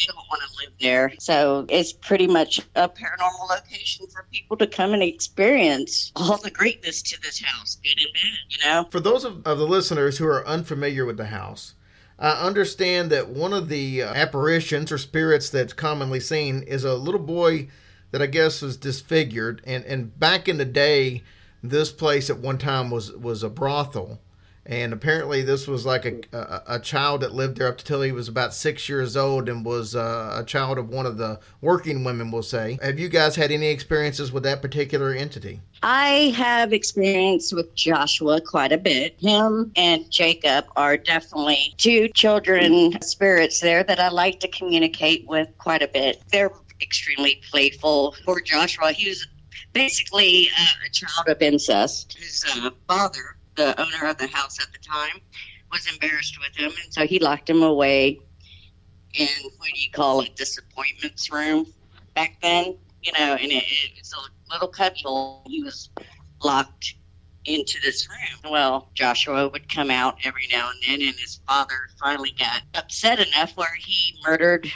they 0.01 0.13
don't 0.13 0.27
want 0.29 0.41
to 0.41 0.57
live 0.57 0.73
there. 0.79 1.13
So 1.19 1.65
it's 1.69 1.93
pretty 1.93 2.27
much 2.27 2.59
a 2.75 2.89
paranormal 2.89 3.49
location 3.49 4.07
for 4.07 4.25
people 4.31 4.57
to 4.57 4.67
come 4.67 4.93
and 4.93 5.03
experience 5.03 6.11
all 6.15 6.37
the 6.37 6.51
greatness 6.51 7.01
to 7.03 7.21
this 7.21 7.41
house, 7.41 7.77
good 7.83 7.99
and 7.99 8.13
bad, 8.13 8.39
you 8.49 8.57
know? 8.65 8.87
For 8.91 8.99
those 8.99 9.23
of, 9.23 9.45
of 9.45 9.57
the 9.57 9.67
listeners 9.67 10.17
who 10.17 10.25
are 10.25 10.47
unfamiliar 10.47 11.05
with 11.05 11.17
the 11.17 11.27
house, 11.27 11.75
I 12.19 12.31
understand 12.45 13.11
that 13.11 13.29
one 13.29 13.53
of 13.53 13.69
the 13.69 14.03
uh, 14.03 14.13
apparitions 14.13 14.91
or 14.91 14.97
spirits 14.97 15.49
that's 15.49 15.73
commonly 15.73 16.19
seen 16.19 16.63
is 16.63 16.83
a 16.83 16.95
little 16.95 17.19
boy 17.19 17.69
that 18.11 18.21
I 18.21 18.27
guess 18.27 18.61
was 18.61 18.77
disfigured. 18.77 19.61
And, 19.65 19.83
and 19.85 20.19
back 20.19 20.47
in 20.47 20.57
the 20.57 20.65
day, 20.65 21.23
this 21.63 21.91
place 21.91 22.29
at 22.29 22.39
one 22.39 22.57
time 22.57 22.91
was, 22.91 23.11
was 23.13 23.43
a 23.43 23.49
brothel 23.49 24.19
and 24.71 24.93
apparently 24.93 25.41
this 25.41 25.67
was 25.67 25.85
like 25.85 26.05
a, 26.05 26.21
a, 26.31 26.75
a 26.75 26.79
child 26.79 27.21
that 27.21 27.33
lived 27.33 27.57
there 27.57 27.67
up 27.67 27.79
until 27.79 28.01
he 28.01 28.13
was 28.13 28.29
about 28.29 28.53
six 28.53 28.87
years 28.87 29.17
old 29.17 29.49
and 29.49 29.65
was 29.65 29.95
uh, 29.95 30.37
a 30.39 30.45
child 30.45 30.77
of 30.77 30.87
one 30.87 31.05
of 31.05 31.17
the 31.17 31.37
working 31.59 32.05
women 32.05 32.31
we'll 32.31 32.41
say. 32.41 32.79
Have 32.81 32.97
you 32.97 33.09
guys 33.09 33.35
had 33.35 33.51
any 33.51 33.67
experiences 33.67 34.31
with 34.31 34.43
that 34.43 34.61
particular 34.61 35.11
entity? 35.11 35.59
I 35.83 36.33
have 36.37 36.71
experience 36.71 37.51
with 37.51 37.75
joshua 37.75 38.39
quite 38.39 38.71
a 38.71 38.77
bit. 38.77 39.19
Him 39.19 39.73
and 39.75 40.09
jacob 40.09 40.65
are 40.77 40.95
definitely 40.95 41.73
two 41.77 42.07
children 42.09 42.99
spirits 43.01 43.59
there 43.59 43.83
that 43.83 43.99
i 43.99 44.07
like 44.07 44.39
to 44.39 44.47
communicate 44.47 45.27
with 45.27 45.49
quite 45.57 45.81
a 45.81 45.87
bit. 45.89 46.21
They're 46.31 46.53
extremely 46.81 47.41
playful. 47.51 48.15
For 48.23 48.39
joshua 48.39 48.93
he 48.93 49.09
was 49.09 49.27
basically 49.73 50.49
uh, 50.57 50.65
a 50.85 50.89
child 50.91 51.27
of 51.27 51.41
incest. 51.41 52.17
His 52.17 52.45
uh, 52.55 52.69
father 52.87 53.35
the 53.65 53.81
owner 53.81 54.09
of 54.09 54.17
the 54.17 54.27
house 54.27 54.59
at 54.59 54.71
the 54.71 54.79
time 54.79 55.21
was 55.71 55.87
embarrassed 55.91 56.37
with 56.39 56.55
him, 56.55 56.71
and 56.83 56.93
so 56.93 57.05
he 57.05 57.19
locked 57.19 57.49
him 57.49 57.63
away 57.63 58.19
in 59.13 59.27
what 59.57 59.69
do 59.73 59.79
you 59.79 59.91
call 59.91 60.21
it, 60.21 60.35
disappointments 60.35 61.31
room 61.31 61.65
back 62.15 62.41
then. 62.41 62.77
You 63.03 63.11
know, 63.13 63.35
and 63.35 63.51
it, 63.51 63.63
it's 63.97 64.13
a 64.13 64.51
little 64.51 64.67
cubby 64.67 65.01
hole. 65.03 65.43
He 65.47 65.63
was 65.63 65.89
locked 66.43 66.95
into 67.45 67.79
this 67.83 68.07
room. 68.09 68.51
Well, 68.51 68.89
Joshua 68.93 69.49
would 69.49 69.67
come 69.73 69.89
out 69.89 70.17
every 70.23 70.47
now 70.51 70.69
and 70.69 70.79
then, 70.85 71.07
and 71.07 71.17
his 71.17 71.39
father 71.47 71.75
finally 71.99 72.35
got 72.37 72.61
upset 72.75 73.19
enough 73.19 73.57
where 73.57 73.75
he 73.79 74.15
murdered 74.25 74.71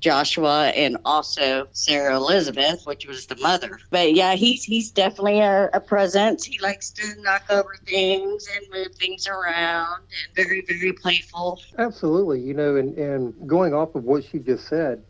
Joshua 0.00 0.68
and 0.68 0.96
also 1.04 1.68
Sarah 1.72 2.16
Elizabeth, 2.16 2.86
which 2.86 3.06
was 3.06 3.26
the 3.26 3.36
mother. 3.36 3.80
But 3.90 4.14
yeah, 4.14 4.34
he's 4.34 4.64
he's 4.64 4.90
definitely 4.90 5.40
a, 5.40 5.68
a 5.72 5.80
presence. 5.80 6.44
He 6.44 6.58
likes 6.60 6.90
to 6.90 7.20
knock 7.22 7.44
over 7.50 7.76
things 7.84 8.48
and 8.54 8.66
move 8.72 8.94
things 8.94 9.26
around 9.26 10.02
and 10.02 10.34
very, 10.34 10.64
very 10.66 10.92
playful. 10.92 11.60
Absolutely. 11.78 12.40
You 12.40 12.54
know, 12.54 12.76
and, 12.76 12.96
and 12.96 13.48
going 13.48 13.74
off 13.74 13.94
of 13.94 14.04
what 14.04 14.24
she 14.24 14.38
just 14.38 14.68
said, 14.68 15.02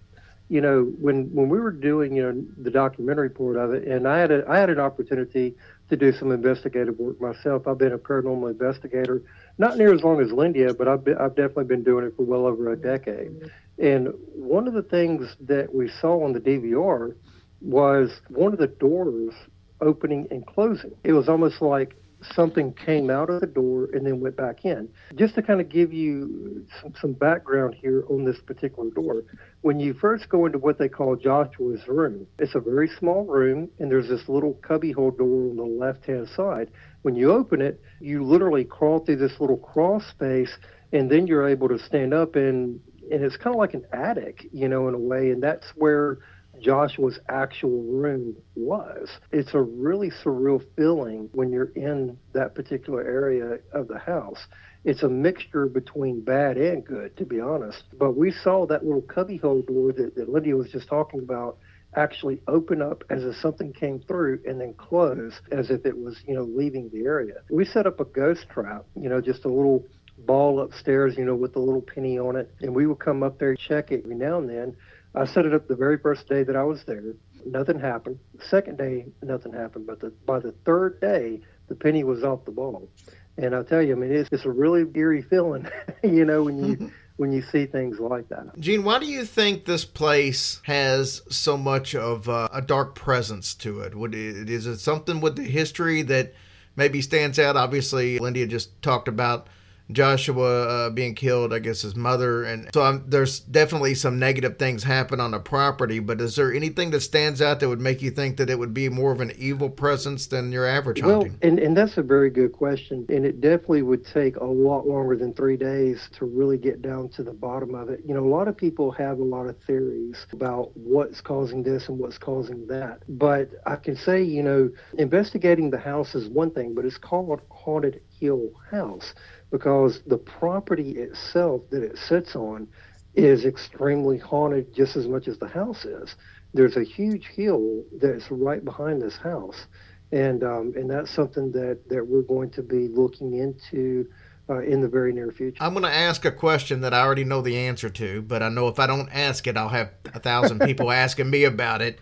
you 0.48 0.60
know, 0.60 0.84
when 0.98 1.24
when 1.34 1.48
we 1.48 1.60
were 1.60 1.70
doing, 1.70 2.16
you 2.16 2.22
know, 2.22 2.44
the 2.56 2.70
documentary 2.70 3.30
part 3.30 3.56
of 3.56 3.74
it, 3.74 3.86
and 3.86 4.08
I 4.08 4.18
had 4.18 4.30
a 4.30 4.44
I 4.48 4.58
had 4.58 4.70
an 4.70 4.80
opportunity 4.80 5.54
to 5.90 5.96
do 5.96 6.12
some 6.12 6.32
investigative 6.32 6.98
work 6.98 7.20
myself. 7.20 7.66
I've 7.66 7.78
been 7.78 7.92
a 7.92 7.98
paranormal 7.98 8.50
investigator, 8.50 9.22
not 9.58 9.76
near 9.78 9.92
as 9.92 10.02
long 10.02 10.20
as 10.20 10.28
Lindia, 10.30 10.76
but 10.76 10.88
I've 10.88 11.04
been, 11.04 11.18
I've 11.18 11.34
definitely 11.34 11.64
been 11.64 11.82
doing 11.82 12.06
it 12.06 12.14
for 12.16 12.24
well 12.24 12.46
over 12.46 12.72
a 12.72 12.76
decade. 12.76 13.50
And 13.78 14.08
one 14.34 14.66
of 14.66 14.74
the 14.74 14.82
things 14.82 15.36
that 15.40 15.74
we 15.74 15.88
saw 16.00 16.24
on 16.24 16.32
the 16.32 16.40
DVR 16.40 17.14
was 17.60 18.20
one 18.28 18.52
of 18.52 18.58
the 18.58 18.66
doors 18.66 19.34
opening 19.80 20.26
and 20.30 20.46
closing. 20.46 20.92
It 21.04 21.12
was 21.12 21.28
almost 21.28 21.62
like 21.62 21.94
something 22.34 22.72
came 22.72 23.10
out 23.10 23.30
of 23.30 23.40
the 23.40 23.46
door 23.46 23.88
and 23.92 24.04
then 24.04 24.20
went 24.20 24.36
back 24.36 24.64
in. 24.64 24.88
Just 25.14 25.36
to 25.36 25.42
kind 25.42 25.60
of 25.60 25.68
give 25.68 25.92
you 25.92 26.66
some, 26.80 26.92
some, 27.00 27.12
background 27.12 27.74
here 27.80 28.04
on 28.10 28.24
this 28.24 28.38
particular 28.44 28.90
door, 28.90 29.22
when 29.60 29.78
you 29.78 29.94
first 29.94 30.28
go 30.28 30.46
into 30.46 30.58
what 30.58 30.78
they 30.78 30.88
call 30.88 31.14
Joshua's 31.14 31.86
room, 31.86 32.26
it's 32.38 32.56
a 32.56 32.60
very 32.60 32.88
small 32.98 33.24
room 33.24 33.68
and 33.78 33.90
there's 33.90 34.08
this 34.08 34.28
little 34.28 34.54
cubbyhole 34.54 35.12
door 35.12 35.50
on 35.50 35.56
the 35.56 35.62
left 35.62 36.06
hand 36.06 36.28
side. 36.34 36.70
When 37.02 37.14
you 37.14 37.30
open 37.30 37.60
it, 37.60 37.80
you 38.00 38.24
literally 38.24 38.64
crawl 38.64 39.00
through 39.00 39.16
this 39.16 39.38
little 39.38 39.56
crawl 39.56 40.00
space 40.00 40.50
and 40.92 41.10
then 41.10 41.26
you're 41.26 41.48
able 41.48 41.68
to 41.68 41.78
stand 41.78 42.14
up 42.14 42.34
and 42.34 42.80
and 43.10 43.24
it's 43.24 43.36
kind 43.36 43.54
of 43.54 43.58
like 43.58 43.74
an 43.74 43.86
attic, 43.92 44.48
you 44.52 44.68
know, 44.68 44.88
in 44.88 44.94
a 44.94 44.98
way, 44.98 45.30
and 45.30 45.42
that's 45.42 45.66
where 45.76 46.18
Joshua's 46.60 47.18
actual 47.28 47.82
room 47.82 48.36
was. 48.54 49.08
It's 49.32 49.54
a 49.54 49.60
really 49.60 50.10
surreal 50.10 50.64
feeling 50.76 51.28
when 51.32 51.50
you're 51.50 51.72
in 51.76 52.18
that 52.32 52.54
particular 52.54 53.02
area 53.02 53.58
of 53.72 53.88
the 53.88 53.98
house. 53.98 54.46
It's 54.84 55.02
a 55.02 55.08
mixture 55.08 55.66
between 55.66 56.20
bad 56.20 56.56
and 56.56 56.84
good, 56.84 57.16
to 57.16 57.24
be 57.24 57.40
honest. 57.40 57.84
But 57.98 58.16
we 58.16 58.30
saw 58.30 58.66
that 58.66 58.84
little 58.84 59.02
cubbyhole 59.02 59.62
door 59.62 59.92
that, 59.92 60.14
that 60.16 60.28
Lydia 60.28 60.56
was 60.56 60.70
just 60.70 60.88
talking 60.88 61.20
about 61.20 61.58
actually 61.96 62.40
open 62.48 62.82
up 62.82 63.02
as 63.10 63.24
if 63.24 63.34
something 63.36 63.72
came 63.72 64.00
through 64.00 64.40
and 64.46 64.60
then 64.60 64.74
close 64.74 65.40
as 65.50 65.70
if 65.70 65.86
it 65.86 65.96
was, 65.96 66.20
you 66.26 66.34
know, 66.34 66.42
leaving 66.42 66.90
the 66.90 67.04
area. 67.04 67.36
We 67.50 67.64
set 67.64 67.86
up 67.86 67.98
a 68.00 68.04
ghost 68.04 68.46
trap, 68.50 68.84
you 68.94 69.08
know, 69.08 69.20
just 69.20 69.44
a 69.44 69.48
little 69.48 69.84
ball 70.26 70.60
upstairs, 70.60 71.16
you 71.16 71.24
know, 71.24 71.34
with 71.34 71.56
a 71.56 71.60
little 71.60 71.82
penny 71.82 72.18
on 72.18 72.36
it. 72.36 72.52
And 72.60 72.74
we 72.74 72.86
would 72.86 72.98
come 72.98 73.22
up 73.22 73.38
there, 73.38 73.54
check 73.54 73.90
it 73.92 74.02
every 74.04 74.16
now 74.16 74.38
and 74.38 74.48
then. 74.48 74.76
I 75.14 75.24
set 75.24 75.46
it 75.46 75.54
up 75.54 75.68
the 75.68 75.76
very 75.76 75.98
first 75.98 76.28
day 76.28 76.42
that 76.44 76.56
I 76.56 76.62
was 76.62 76.84
there. 76.84 77.02
Nothing 77.46 77.78
happened. 77.78 78.18
The 78.34 78.44
second 78.44 78.78
day, 78.78 79.06
nothing 79.22 79.52
happened. 79.52 79.86
But 79.86 80.00
the, 80.00 80.10
by 80.26 80.40
the 80.40 80.52
third 80.64 81.00
day, 81.00 81.40
the 81.68 81.74
penny 81.74 82.04
was 82.04 82.24
off 82.24 82.44
the 82.44 82.50
ball. 82.50 82.88
And 83.36 83.54
I 83.54 83.62
tell 83.62 83.82
you, 83.82 83.92
I 83.92 83.98
mean, 83.98 84.12
it's, 84.12 84.28
it's 84.32 84.44
a 84.44 84.50
really 84.50 84.84
eerie 84.94 85.22
feeling, 85.22 85.68
you 86.02 86.24
know, 86.24 86.42
when 86.42 86.64
you 86.64 86.90
when 87.18 87.32
you 87.32 87.42
see 87.42 87.66
things 87.66 87.98
like 87.98 88.28
that. 88.28 88.58
Gene, 88.60 88.84
why 88.84 89.00
do 89.00 89.06
you 89.06 89.24
think 89.24 89.64
this 89.64 89.84
place 89.84 90.60
has 90.64 91.20
so 91.28 91.56
much 91.56 91.94
of 91.94 92.28
uh, 92.28 92.48
a 92.52 92.62
dark 92.62 92.94
presence 92.94 93.54
to 93.54 93.80
it? 93.80 93.94
Would 93.94 94.14
it? 94.14 94.48
Is 94.48 94.66
it 94.66 94.78
something 94.78 95.20
with 95.20 95.36
the 95.36 95.42
history 95.42 96.02
that 96.02 96.32
maybe 96.76 97.02
stands 97.02 97.38
out? 97.38 97.56
Obviously, 97.56 98.18
Lindia 98.18 98.48
just 98.48 98.80
talked 98.82 99.08
about 99.08 99.48
Joshua 99.90 100.68
uh, 100.68 100.90
being 100.90 101.14
killed, 101.14 101.52
I 101.52 101.60
guess 101.60 101.82
his 101.82 101.96
mother, 101.96 102.44
and 102.44 102.68
so 102.74 102.82
I'm, 102.82 103.04
there's 103.08 103.40
definitely 103.40 103.94
some 103.94 104.18
negative 104.18 104.58
things 104.58 104.84
happen 104.84 105.18
on 105.20 105.30
the 105.30 105.38
property. 105.38 105.98
But 105.98 106.20
is 106.20 106.36
there 106.36 106.52
anything 106.52 106.90
that 106.90 107.00
stands 107.00 107.40
out 107.40 107.60
that 107.60 107.68
would 107.68 107.80
make 107.80 108.02
you 108.02 108.10
think 108.10 108.36
that 108.36 108.50
it 108.50 108.58
would 108.58 108.74
be 108.74 108.88
more 108.88 109.12
of 109.12 109.20
an 109.20 109.32
evil 109.36 109.70
presence 109.70 110.26
than 110.26 110.52
your 110.52 110.66
average 110.66 111.02
well, 111.02 111.22
hunting? 111.22 111.38
and 111.42 111.58
and 111.58 111.76
that's 111.76 111.96
a 111.96 112.02
very 112.02 112.28
good 112.28 112.52
question, 112.52 113.06
and 113.08 113.24
it 113.24 113.40
definitely 113.40 113.82
would 113.82 114.04
take 114.04 114.36
a 114.36 114.44
lot 114.44 114.86
longer 114.86 115.16
than 115.16 115.32
three 115.32 115.56
days 115.56 116.08
to 116.18 116.26
really 116.26 116.58
get 116.58 116.82
down 116.82 117.08
to 117.10 117.22
the 117.22 117.32
bottom 117.32 117.74
of 117.74 117.88
it. 117.88 118.02
You 118.04 118.14
know, 118.14 118.24
a 118.24 118.28
lot 118.28 118.46
of 118.46 118.56
people 118.56 118.90
have 118.92 119.18
a 119.18 119.24
lot 119.24 119.46
of 119.46 119.56
theories 119.66 120.26
about 120.32 120.70
what's 120.76 121.20
causing 121.20 121.62
this 121.62 121.88
and 121.88 121.98
what's 121.98 122.18
causing 122.18 122.66
that, 122.66 123.02
but 123.08 123.50
I 123.66 123.76
can 123.76 123.96
say, 123.96 124.22
you 124.22 124.42
know, 124.42 124.70
investigating 124.98 125.70
the 125.70 125.78
house 125.78 126.14
is 126.14 126.28
one 126.28 126.50
thing, 126.50 126.74
but 126.74 126.84
it's 126.84 126.98
called 126.98 127.40
Haunted 127.50 128.00
Hill 128.20 128.50
House 128.70 129.14
because 129.50 130.00
the 130.06 130.18
property 130.18 130.92
itself 130.92 131.62
that 131.70 131.82
it 131.82 131.96
sits 131.98 132.36
on 132.36 132.68
is 133.14 133.44
extremely 133.44 134.18
haunted 134.18 134.74
just 134.74 134.96
as 134.96 135.06
much 135.06 135.28
as 135.28 135.38
the 135.38 135.48
house 135.48 135.84
is. 135.84 136.14
There's 136.54 136.76
a 136.76 136.84
huge 136.84 137.26
hill 137.26 137.84
that's 138.00 138.30
right 138.30 138.64
behind 138.64 139.02
this 139.02 139.16
house, 139.16 139.66
and 140.12 140.42
um, 140.42 140.72
and 140.76 140.88
that's 140.90 141.10
something 141.10 141.52
that, 141.52 141.80
that 141.88 142.06
we're 142.06 142.22
going 142.22 142.50
to 142.50 142.62
be 142.62 142.88
looking 142.88 143.34
into 143.34 144.08
uh, 144.48 144.60
in 144.60 144.80
the 144.80 144.88
very 144.88 145.12
near 145.12 145.30
future. 145.30 145.62
I'm 145.62 145.74
going 145.74 145.84
to 145.84 145.94
ask 145.94 146.24
a 146.24 146.32
question 146.32 146.80
that 146.80 146.94
I 146.94 147.02
already 147.02 147.24
know 147.24 147.42
the 147.42 147.58
answer 147.58 147.90
to, 147.90 148.22
but 148.22 148.42
I 148.42 148.48
know 148.48 148.68
if 148.68 148.78
I 148.78 148.86
don't 148.86 149.08
ask 149.10 149.46
it, 149.46 149.56
I'll 149.56 149.68
have 149.68 149.90
a 150.14 150.20
thousand 150.20 150.60
people 150.60 150.90
asking 150.92 151.28
me 151.28 151.44
about 151.44 151.82
it. 151.82 151.98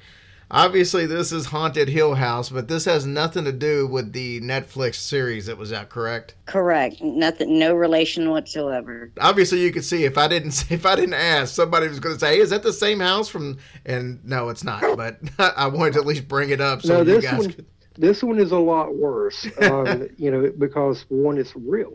Obviously, 0.51 1.07
this 1.07 1.33
is 1.33 1.47
Haunted 1.47 1.89
Hill 1.89 2.15
House, 2.15 2.51
but 2.51 2.69
this 2.69 2.85
has 2.85 3.05
nothing 3.05 3.45
to 3.45 3.53
do 3.53 3.85
with 3.85 4.13
the 4.13 4.41
Netflix 4.41 4.95
series 4.95 5.47
that 5.47 5.59
was 5.59 5.73
out. 5.73 5.89
Correct? 5.89 6.35
Correct. 6.47 7.03
Nothing. 7.03 7.59
No 7.59 7.75
relation 7.75 8.31
whatsoever. 8.31 9.11
Obviously, 9.21 9.61
you 9.61 9.73
could 9.73 9.85
see 9.85 10.05
if 10.05 10.17
I 10.17 10.29
didn't 10.29 10.67
if 10.71 10.87
I 10.87 10.95
didn't 10.95 11.15
ask, 11.15 11.53
somebody 11.53 11.89
was 11.89 11.99
going 11.99 12.15
to 12.15 12.21
say, 12.21 12.37
"Hey, 12.37 12.41
is 12.41 12.51
that 12.51 12.63
the 12.63 12.73
same 12.73 13.01
house 13.01 13.29
from?" 13.29 13.59
And 13.85 14.25
no, 14.25 14.49
it's 14.49 14.63
not. 14.63 14.97
But 14.97 15.19
I 15.39 15.67
wanted 15.67 15.95
to 15.95 16.01
at 16.01 16.07
least 16.07 16.29
bring 16.29 16.51
it 16.51 16.61
up 16.61 16.83
so 16.83 17.03
no, 17.03 17.15
you 17.15 17.21
guys 17.21 17.39
one, 17.39 17.53
could. 17.53 17.67
This 17.99 18.23
one 18.23 18.39
is 18.39 18.53
a 18.53 18.59
lot 18.59 18.95
worse, 18.95 19.49
um, 19.63 20.09
you 20.17 20.31
know, 20.31 20.53
because 20.57 21.07
one, 21.09 21.39
it's 21.39 21.57
real, 21.57 21.95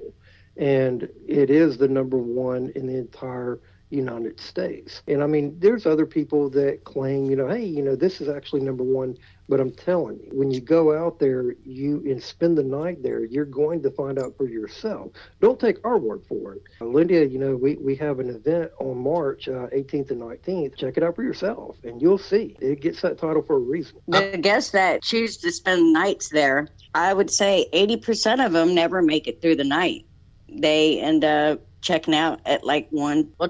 and 0.57 1.07
it 1.25 1.49
is 1.49 1.77
the 1.77 1.87
number 1.87 2.17
one 2.17 2.73
in 2.75 2.85
the 2.85 2.97
entire 2.97 3.59
United 3.91 4.39
States. 4.39 5.01
And 5.07 5.21
I 5.21 5.27
mean, 5.27 5.55
there's 5.59 5.85
other 5.85 6.05
people 6.05 6.49
that 6.51 6.83
claim, 6.83 7.29
you 7.29 7.35
know, 7.35 7.47
hey, 7.47 7.65
you 7.65 7.83
know, 7.83 7.95
this 7.95 8.21
is 8.21 8.29
actually 8.29 8.61
number 8.61 8.83
one. 8.83 9.17
But 9.49 9.59
I'm 9.59 9.71
telling 9.71 10.17
you, 10.23 10.29
when 10.31 10.49
you 10.49 10.61
go 10.61 10.97
out 10.97 11.19
there, 11.19 11.53
you 11.65 12.01
and 12.05 12.23
spend 12.23 12.57
the 12.57 12.63
night 12.63 13.03
there, 13.03 13.25
you're 13.25 13.43
going 13.43 13.83
to 13.83 13.91
find 13.91 14.17
out 14.17 14.37
for 14.37 14.47
yourself. 14.47 15.11
Don't 15.41 15.59
take 15.59 15.77
our 15.83 15.97
word 15.97 16.21
for 16.25 16.53
it. 16.53 16.63
Lindia, 16.79 17.29
you 17.29 17.37
know, 17.37 17.57
we, 17.57 17.75
we 17.75 17.95
have 17.97 18.19
an 18.19 18.29
event 18.29 18.71
on 18.79 18.97
March 18.97 19.49
uh, 19.49 19.67
18th 19.67 20.11
and 20.11 20.21
19th. 20.21 20.77
Check 20.77 20.95
it 20.95 21.03
out 21.03 21.17
for 21.17 21.23
yourself, 21.23 21.75
and 21.83 22.01
you'll 22.01 22.17
see. 22.17 22.55
It 22.61 22.79
gets 22.79 23.01
that 23.01 23.17
title 23.17 23.41
for 23.41 23.57
a 23.57 23.59
reason. 23.59 23.97
The 24.07 24.37
guests 24.41 24.71
that 24.71 25.03
choose 25.03 25.35
to 25.37 25.51
spend 25.51 25.91
nights 25.91 26.29
there, 26.29 26.69
I 26.95 27.13
would 27.13 27.29
say 27.29 27.67
80% 27.73 28.45
of 28.45 28.53
them 28.53 28.73
never 28.73 29.01
make 29.01 29.27
it 29.27 29.41
through 29.41 29.57
the 29.57 29.65
night. 29.65 30.05
They 30.47 31.01
end 31.01 31.25
up 31.25 31.61
checking 31.81 32.15
out 32.15 32.39
at 32.45 32.63
like 32.63 32.87
one 32.91 33.29
well 33.39 33.49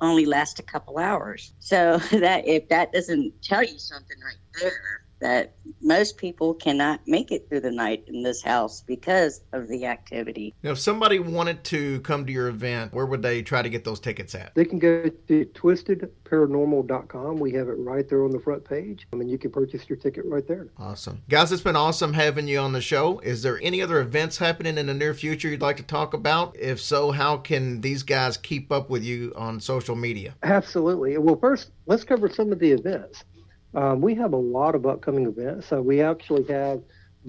only 0.00 0.24
last 0.24 0.58
a 0.58 0.62
couple 0.62 0.98
hours. 0.98 1.52
So 1.58 1.98
that 2.12 2.46
if 2.46 2.68
that 2.68 2.92
doesn't 2.92 3.32
tell 3.42 3.62
you 3.62 3.78
something 3.78 4.16
right 4.24 4.36
there 4.60 5.01
that 5.22 5.52
most 5.80 6.16
people 6.16 6.52
cannot 6.52 7.00
make 7.06 7.30
it 7.30 7.48
through 7.48 7.60
the 7.60 7.70
night 7.70 8.04
in 8.08 8.22
this 8.22 8.42
house 8.42 8.82
because 8.82 9.42
of 9.52 9.68
the 9.68 9.86
activity. 9.86 10.52
Now, 10.62 10.72
if 10.72 10.80
somebody 10.80 11.20
wanted 11.20 11.62
to 11.64 12.00
come 12.00 12.26
to 12.26 12.32
your 12.32 12.48
event, 12.48 12.92
where 12.92 13.06
would 13.06 13.22
they 13.22 13.40
try 13.40 13.62
to 13.62 13.68
get 13.68 13.84
those 13.84 14.00
tickets 14.00 14.34
at? 14.34 14.52
They 14.54 14.64
can 14.64 14.80
go 14.80 15.08
to 15.28 15.44
twistedparanormal.com. 15.46 17.36
We 17.36 17.52
have 17.52 17.68
it 17.68 17.78
right 17.78 18.08
there 18.08 18.24
on 18.24 18.32
the 18.32 18.40
front 18.40 18.64
page. 18.64 19.06
I 19.12 19.16
mean, 19.16 19.28
you 19.28 19.38
can 19.38 19.52
purchase 19.52 19.88
your 19.88 19.96
ticket 19.96 20.24
right 20.26 20.46
there. 20.46 20.68
Awesome. 20.76 21.22
Guys, 21.28 21.52
it's 21.52 21.62
been 21.62 21.76
awesome 21.76 22.12
having 22.12 22.48
you 22.48 22.58
on 22.58 22.72
the 22.72 22.80
show. 22.80 23.20
Is 23.20 23.42
there 23.42 23.60
any 23.62 23.80
other 23.80 24.00
events 24.00 24.38
happening 24.38 24.76
in 24.76 24.86
the 24.86 24.94
near 24.94 25.14
future 25.14 25.48
you'd 25.48 25.62
like 25.62 25.76
to 25.76 25.84
talk 25.84 26.14
about? 26.14 26.56
If 26.58 26.80
so, 26.80 27.12
how 27.12 27.36
can 27.36 27.80
these 27.80 28.02
guys 28.02 28.36
keep 28.36 28.72
up 28.72 28.90
with 28.90 29.04
you 29.04 29.32
on 29.36 29.60
social 29.60 29.94
media? 29.94 30.34
Absolutely. 30.42 31.16
Well, 31.18 31.36
first, 31.36 31.70
let's 31.86 32.02
cover 32.02 32.28
some 32.28 32.50
of 32.50 32.58
the 32.58 32.72
events. 32.72 33.22
Um, 33.74 34.00
we 34.00 34.14
have 34.16 34.32
a 34.32 34.38
lot 34.38 34.74
of 34.74 34.86
upcoming 34.86 35.26
events. 35.26 35.68
So 35.68 35.80
we 35.80 36.02
actually 36.02 36.44
have 36.52 36.82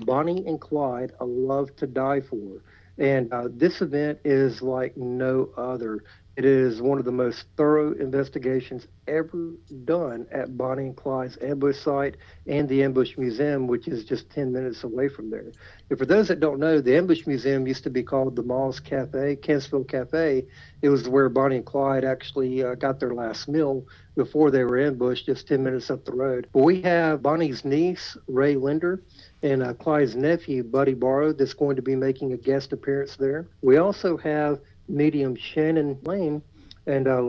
Bonnie 0.06 0.44
and 0.46 0.60
Clyde, 0.60 1.14
A 1.20 1.26
Love 1.26 1.76
to 1.78 1.88
Die 1.88 2.22
For. 2.22 2.62
And 2.98 3.32
uh, 3.34 3.48
this 3.52 3.82
event 3.82 4.20
is 4.24 4.62
like 4.62 4.96
no 4.98 5.50
other. 5.58 6.04
It 6.36 6.46
is 6.46 6.82
one 6.82 6.98
of 6.98 7.06
the 7.06 7.12
most 7.12 7.46
thorough 7.58 7.94
investigations 7.94 8.88
ever 9.08 9.52
done 9.86 10.26
at 10.32 10.58
Bonnie 10.58 10.88
and 10.88 10.96
Clyde's 10.96 11.38
ambush 11.44 11.78
site 11.78 12.18
and 12.48 12.68
the 12.68 12.82
Ambush 12.82 13.18
Museum, 13.18 13.68
which 13.68 13.88
is 13.88 14.04
just 14.04 14.32
10 14.32 14.52
minutes 14.52 14.84
away 14.84 15.10
from 15.10 15.30
there. 15.30 15.52
And 15.92 16.00
for 16.00 16.06
those 16.06 16.30
that 16.30 16.40
don't 16.40 16.60
know, 16.60 16.82
the 16.82 16.98
Ambush 16.98 17.28
Museum 17.28 17.68
used 17.68 17.84
to 17.84 17.92
be 17.92 18.02
called 18.02 18.36
the 18.36 18.42
Moss 18.42 18.80
Cafe, 18.80 19.36
Kentsville 19.44 19.88
Cafe. 19.88 20.48
It 20.82 20.90
was 20.90 21.08
where 21.08 21.30
Bonnie 21.30 21.58
and 21.58 21.66
Clyde 21.66 22.04
actually 22.04 22.64
uh, 22.64 22.74
got 22.76 23.00
their 23.00 23.14
last 23.14 23.48
meal 23.48 23.86
before 24.16 24.50
they 24.50 24.64
were 24.64 24.80
ambushed, 24.80 25.28
just 25.28 25.48
10 25.48 25.64
minutes 25.64 25.92
up 25.92 26.04
the 26.04 26.14
road. 26.14 26.48
But 26.52 26.64
we 26.64 26.82
have 26.82 27.22
Bonnie's 27.22 27.64
niece, 27.64 28.18
Rhea 28.28 28.58
Linder, 28.58 29.04
and 29.44 29.62
uh, 29.62 29.74
Clyde's 29.76 30.16
nephew, 30.16 30.64
Buddy 30.64 30.94
Barrow, 30.96 31.34
that's 31.34 31.54
going 31.54 31.76
to 31.76 31.82
be 31.84 31.96
making 31.96 32.34
a 32.34 32.38
guest 32.38 32.74
appearance 32.74 33.18
there. 33.18 33.46
We 33.62 33.78
also 33.78 34.18
have 34.18 34.60
medium 34.88 35.36
Shannon 35.36 36.00
Lane 36.04 36.42
and 36.86 37.08
uh, 37.08 37.22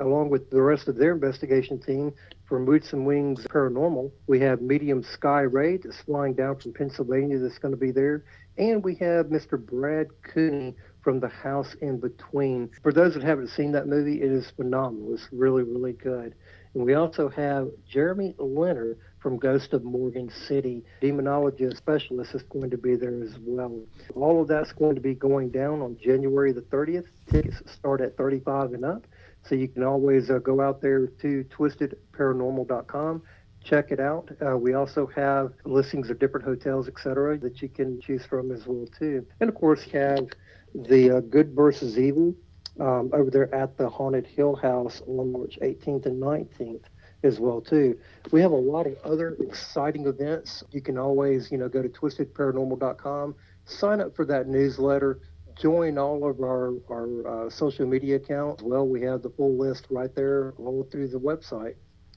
along 0.00 0.28
with 0.30 0.50
the 0.50 0.60
rest 0.60 0.88
of 0.88 0.96
their 0.96 1.12
investigation 1.12 1.80
team 1.80 2.12
from 2.48 2.66
Roots 2.66 2.92
and 2.92 3.06
Wings 3.06 3.46
Paranormal. 3.48 4.10
We 4.26 4.40
have 4.40 4.60
medium 4.60 5.02
Sky 5.02 5.42
Ray 5.42 5.76
that's 5.76 6.00
flying 6.00 6.34
down 6.34 6.58
from 6.58 6.72
Pennsylvania 6.72 7.38
that's 7.38 7.58
going 7.58 7.72
to 7.72 7.78
be 7.78 7.92
there. 7.92 8.24
And 8.56 8.82
we 8.82 8.96
have 8.96 9.26
Mr. 9.26 9.56
Brad 9.56 10.08
Cooney 10.22 10.74
from 11.02 11.20
The 11.20 11.28
House 11.28 11.76
in 11.80 12.00
Between. 12.00 12.70
For 12.82 12.92
those 12.92 13.14
that 13.14 13.22
haven't 13.22 13.50
seen 13.50 13.70
that 13.72 13.86
movie, 13.86 14.20
it 14.20 14.32
is 14.32 14.50
phenomenal. 14.56 15.14
It's 15.14 15.28
really, 15.30 15.62
really 15.62 15.92
good. 15.92 16.34
And 16.78 16.86
we 16.86 16.94
also 16.94 17.28
have 17.30 17.70
Jeremy 17.90 18.36
Leonard 18.38 19.00
from 19.18 19.36
Ghost 19.36 19.72
of 19.72 19.82
Morgan 19.82 20.30
City. 20.30 20.84
Demonologist 21.02 21.76
specialist 21.76 22.36
is 22.36 22.44
going 22.44 22.70
to 22.70 22.78
be 22.78 22.94
there 22.94 23.20
as 23.20 23.36
well. 23.40 23.80
All 24.14 24.40
of 24.40 24.46
that's 24.46 24.70
going 24.70 24.94
to 24.94 25.00
be 25.00 25.12
going 25.12 25.48
down 25.48 25.82
on 25.82 25.98
January 26.00 26.52
the 26.52 26.60
30th. 26.60 27.06
Tickets 27.28 27.60
start 27.66 28.00
at 28.00 28.16
35 28.16 28.74
and 28.74 28.84
up. 28.84 29.08
So 29.42 29.56
you 29.56 29.66
can 29.66 29.82
always 29.82 30.30
uh, 30.30 30.38
go 30.38 30.60
out 30.60 30.80
there 30.80 31.08
to 31.08 31.44
twistedparanormal.com, 31.50 33.22
check 33.64 33.90
it 33.90 33.98
out. 33.98 34.30
Uh, 34.40 34.56
we 34.56 34.74
also 34.74 35.08
have 35.16 35.54
listings 35.64 36.10
of 36.10 36.20
different 36.20 36.46
hotels, 36.46 36.86
etc., 36.86 37.38
that 37.38 37.60
you 37.60 37.68
can 37.68 38.00
choose 38.00 38.24
from 38.24 38.52
as 38.52 38.68
well 38.68 38.86
too. 38.96 39.26
And 39.40 39.48
of 39.48 39.56
course, 39.56 39.82
have 39.90 40.28
the 40.76 41.16
uh, 41.16 41.20
Good 41.22 41.56
versus 41.56 41.98
Evil 41.98 42.36
um, 42.80 43.10
over 43.12 43.30
there 43.30 43.52
at 43.54 43.76
the 43.76 43.88
Haunted 43.88 44.26
Hill 44.26 44.56
House 44.56 45.02
on 45.06 45.32
March 45.32 45.58
18th 45.62 46.06
and 46.06 46.22
19th 46.22 46.84
as 47.22 47.40
well 47.40 47.60
too. 47.60 47.98
We 48.30 48.40
have 48.40 48.52
a 48.52 48.56
lot 48.56 48.86
of 48.86 48.96
other 49.04 49.36
exciting 49.40 50.06
events. 50.06 50.62
You 50.70 50.80
can 50.80 50.98
always, 50.98 51.50
you 51.50 51.58
know, 51.58 51.68
go 51.68 51.82
to 51.82 51.88
twistedparanormal.com, 51.88 53.34
sign 53.64 54.00
up 54.00 54.14
for 54.14 54.24
that 54.26 54.46
newsletter, 54.46 55.20
join 55.60 55.98
all 55.98 56.28
of 56.28 56.40
our 56.40 56.74
our 56.88 57.46
uh, 57.46 57.50
social 57.50 57.86
media 57.86 58.16
accounts. 58.16 58.62
Well, 58.62 58.86
we 58.86 59.02
have 59.02 59.22
the 59.22 59.30
full 59.30 59.56
list 59.56 59.86
right 59.90 60.14
there 60.14 60.54
all 60.58 60.86
through 60.90 61.08
the 61.08 61.18
website. 61.18 61.74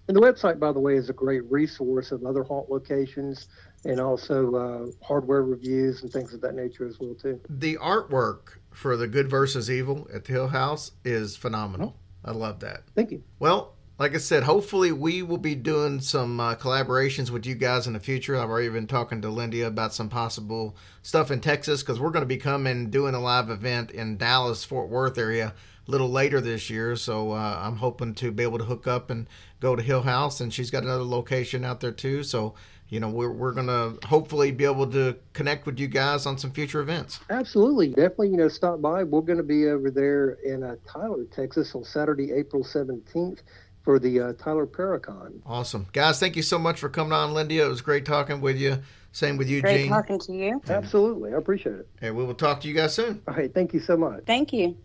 And 0.07 0.17
the 0.17 0.21
website, 0.21 0.59
by 0.59 0.71
the 0.71 0.79
way, 0.79 0.95
is 0.95 1.09
a 1.09 1.13
great 1.13 1.49
resource 1.49 2.11
of 2.11 2.25
other 2.25 2.43
haunt 2.43 2.69
locations 2.69 3.47
and 3.85 3.99
also 3.99 4.55
uh, 4.55 5.05
hardware 5.05 5.43
reviews 5.43 6.03
and 6.03 6.11
things 6.11 6.33
of 6.33 6.41
that 6.41 6.55
nature 6.55 6.87
as 6.87 6.99
well 6.99 7.15
too. 7.15 7.39
The 7.49 7.77
artwork 7.77 8.57
for 8.71 8.95
the 8.95 9.07
Good 9.07 9.29
versus 9.29 9.69
Evil 9.69 10.07
at 10.13 10.25
the 10.25 10.33
Hill 10.33 10.47
House 10.49 10.91
is 11.03 11.35
phenomenal. 11.35 11.97
I 12.23 12.31
love 12.31 12.59
that. 12.59 12.83
Thank 12.95 13.11
you. 13.11 13.23
Well, 13.39 13.75
like 14.01 14.15
I 14.15 14.17
said, 14.17 14.43
hopefully 14.43 14.91
we 14.91 15.21
will 15.21 15.37
be 15.37 15.53
doing 15.53 15.99
some 15.99 16.39
uh, 16.39 16.55
collaborations 16.55 17.29
with 17.29 17.45
you 17.45 17.53
guys 17.53 17.85
in 17.85 17.93
the 17.93 17.99
future. 17.99 18.35
I've 18.35 18.49
already 18.49 18.69
been 18.69 18.87
talking 18.87 19.21
to 19.21 19.29
Lindy 19.29 19.61
about 19.61 19.93
some 19.93 20.09
possible 20.09 20.75
stuff 21.03 21.29
in 21.29 21.39
Texas 21.39 21.83
because 21.83 21.99
we're 21.99 22.09
going 22.09 22.23
to 22.23 22.27
be 22.27 22.37
coming 22.37 22.89
doing 22.89 23.13
a 23.13 23.19
live 23.19 23.49
event 23.49 23.91
in 23.91 24.17
Dallas, 24.17 24.63
Fort 24.63 24.89
Worth 24.89 25.17
area 25.19 25.53
a 25.87 25.91
little 25.91 26.09
later 26.09 26.41
this 26.41 26.69
year. 26.69 26.95
So 26.95 27.33
uh, 27.33 27.59
I'm 27.61 27.75
hoping 27.75 28.15
to 28.15 28.31
be 28.31 28.41
able 28.41 28.57
to 28.57 28.65
hook 28.65 28.87
up 28.87 29.11
and 29.11 29.27
go 29.59 29.75
to 29.75 29.83
Hill 29.83 30.01
House, 30.01 30.41
and 30.41 30.51
she's 30.51 30.71
got 30.71 30.83
another 30.83 31.03
location 31.03 31.63
out 31.63 31.79
there 31.79 31.91
too. 31.91 32.23
So 32.23 32.55
you 32.91 32.99
know 32.99 33.09
we're, 33.09 33.31
we're 33.31 33.53
gonna 33.53 33.93
hopefully 34.05 34.51
be 34.51 34.65
able 34.65 34.85
to 34.85 35.17
connect 35.33 35.65
with 35.65 35.79
you 35.79 35.87
guys 35.87 36.27
on 36.27 36.37
some 36.37 36.51
future 36.51 36.79
events 36.79 37.19
absolutely 37.31 37.87
definitely 37.87 38.29
you 38.29 38.37
know 38.37 38.47
stop 38.47 38.79
by 38.79 39.03
we're 39.03 39.21
going 39.21 39.37
to 39.37 39.43
be 39.43 39.65
over 39.65 39.89
there 39.89 40.31
in 40.43 40.61
uh, 40.61 40.75
tyler 40.87 41.23
texas 41.31 41.73
on 41.73 41.83
saturday 41.83 42.31
april 42.31 42.63
17th 42.63 43.39
for 43.83 43.97
the 43.97 44.19
uh, 44.19 44.33
Tyler 44.33 44.67
Paracon. 44.67 45.39
Awesome. 45.43 45.87
Guys, 45.91 46.19
thank 46.19 46.35
you 46.35 46.43
so 46.43 46.59
much 46.59 46.79
for 46.79 46.87
coming 46.87 47.13
on, 47.13 47.33
Lindy. 47.33 47.57
It 47.57 47.67
was 47.67 47.81
great 47.81 48.05
talking 48.05 48.39
with 48.39 48.57
you. 48.57 48.77
Same 49.11 49.37
with 49.37 49.49
you, 49.49 49.61
Great 49.61 49.77
Gene. 49.77 49.89
talking 49.89 50.19
to 50.19 50.33
you. 50.33 50.61
Absolutely. 50.69 51.33
I 51.33 51.37
appreciate 51.37 51.75
it. 51.75 51.87
And 52.01 52.15
we 52.15 52.23
will 52.23 52.35
talk 52.35 52.61
to 52.61 52.67
you 52.67 52.73
guys 52.73 52.93
soon. 52.93 53.21
All 53.27 53.33
right. 53.33 53.53
Thank 53.53 53.73
you 53.73 53.79
so 53.79 53.97
much. 53.97 54.23
Thank 54.25 54.53
you. 54.53 54.77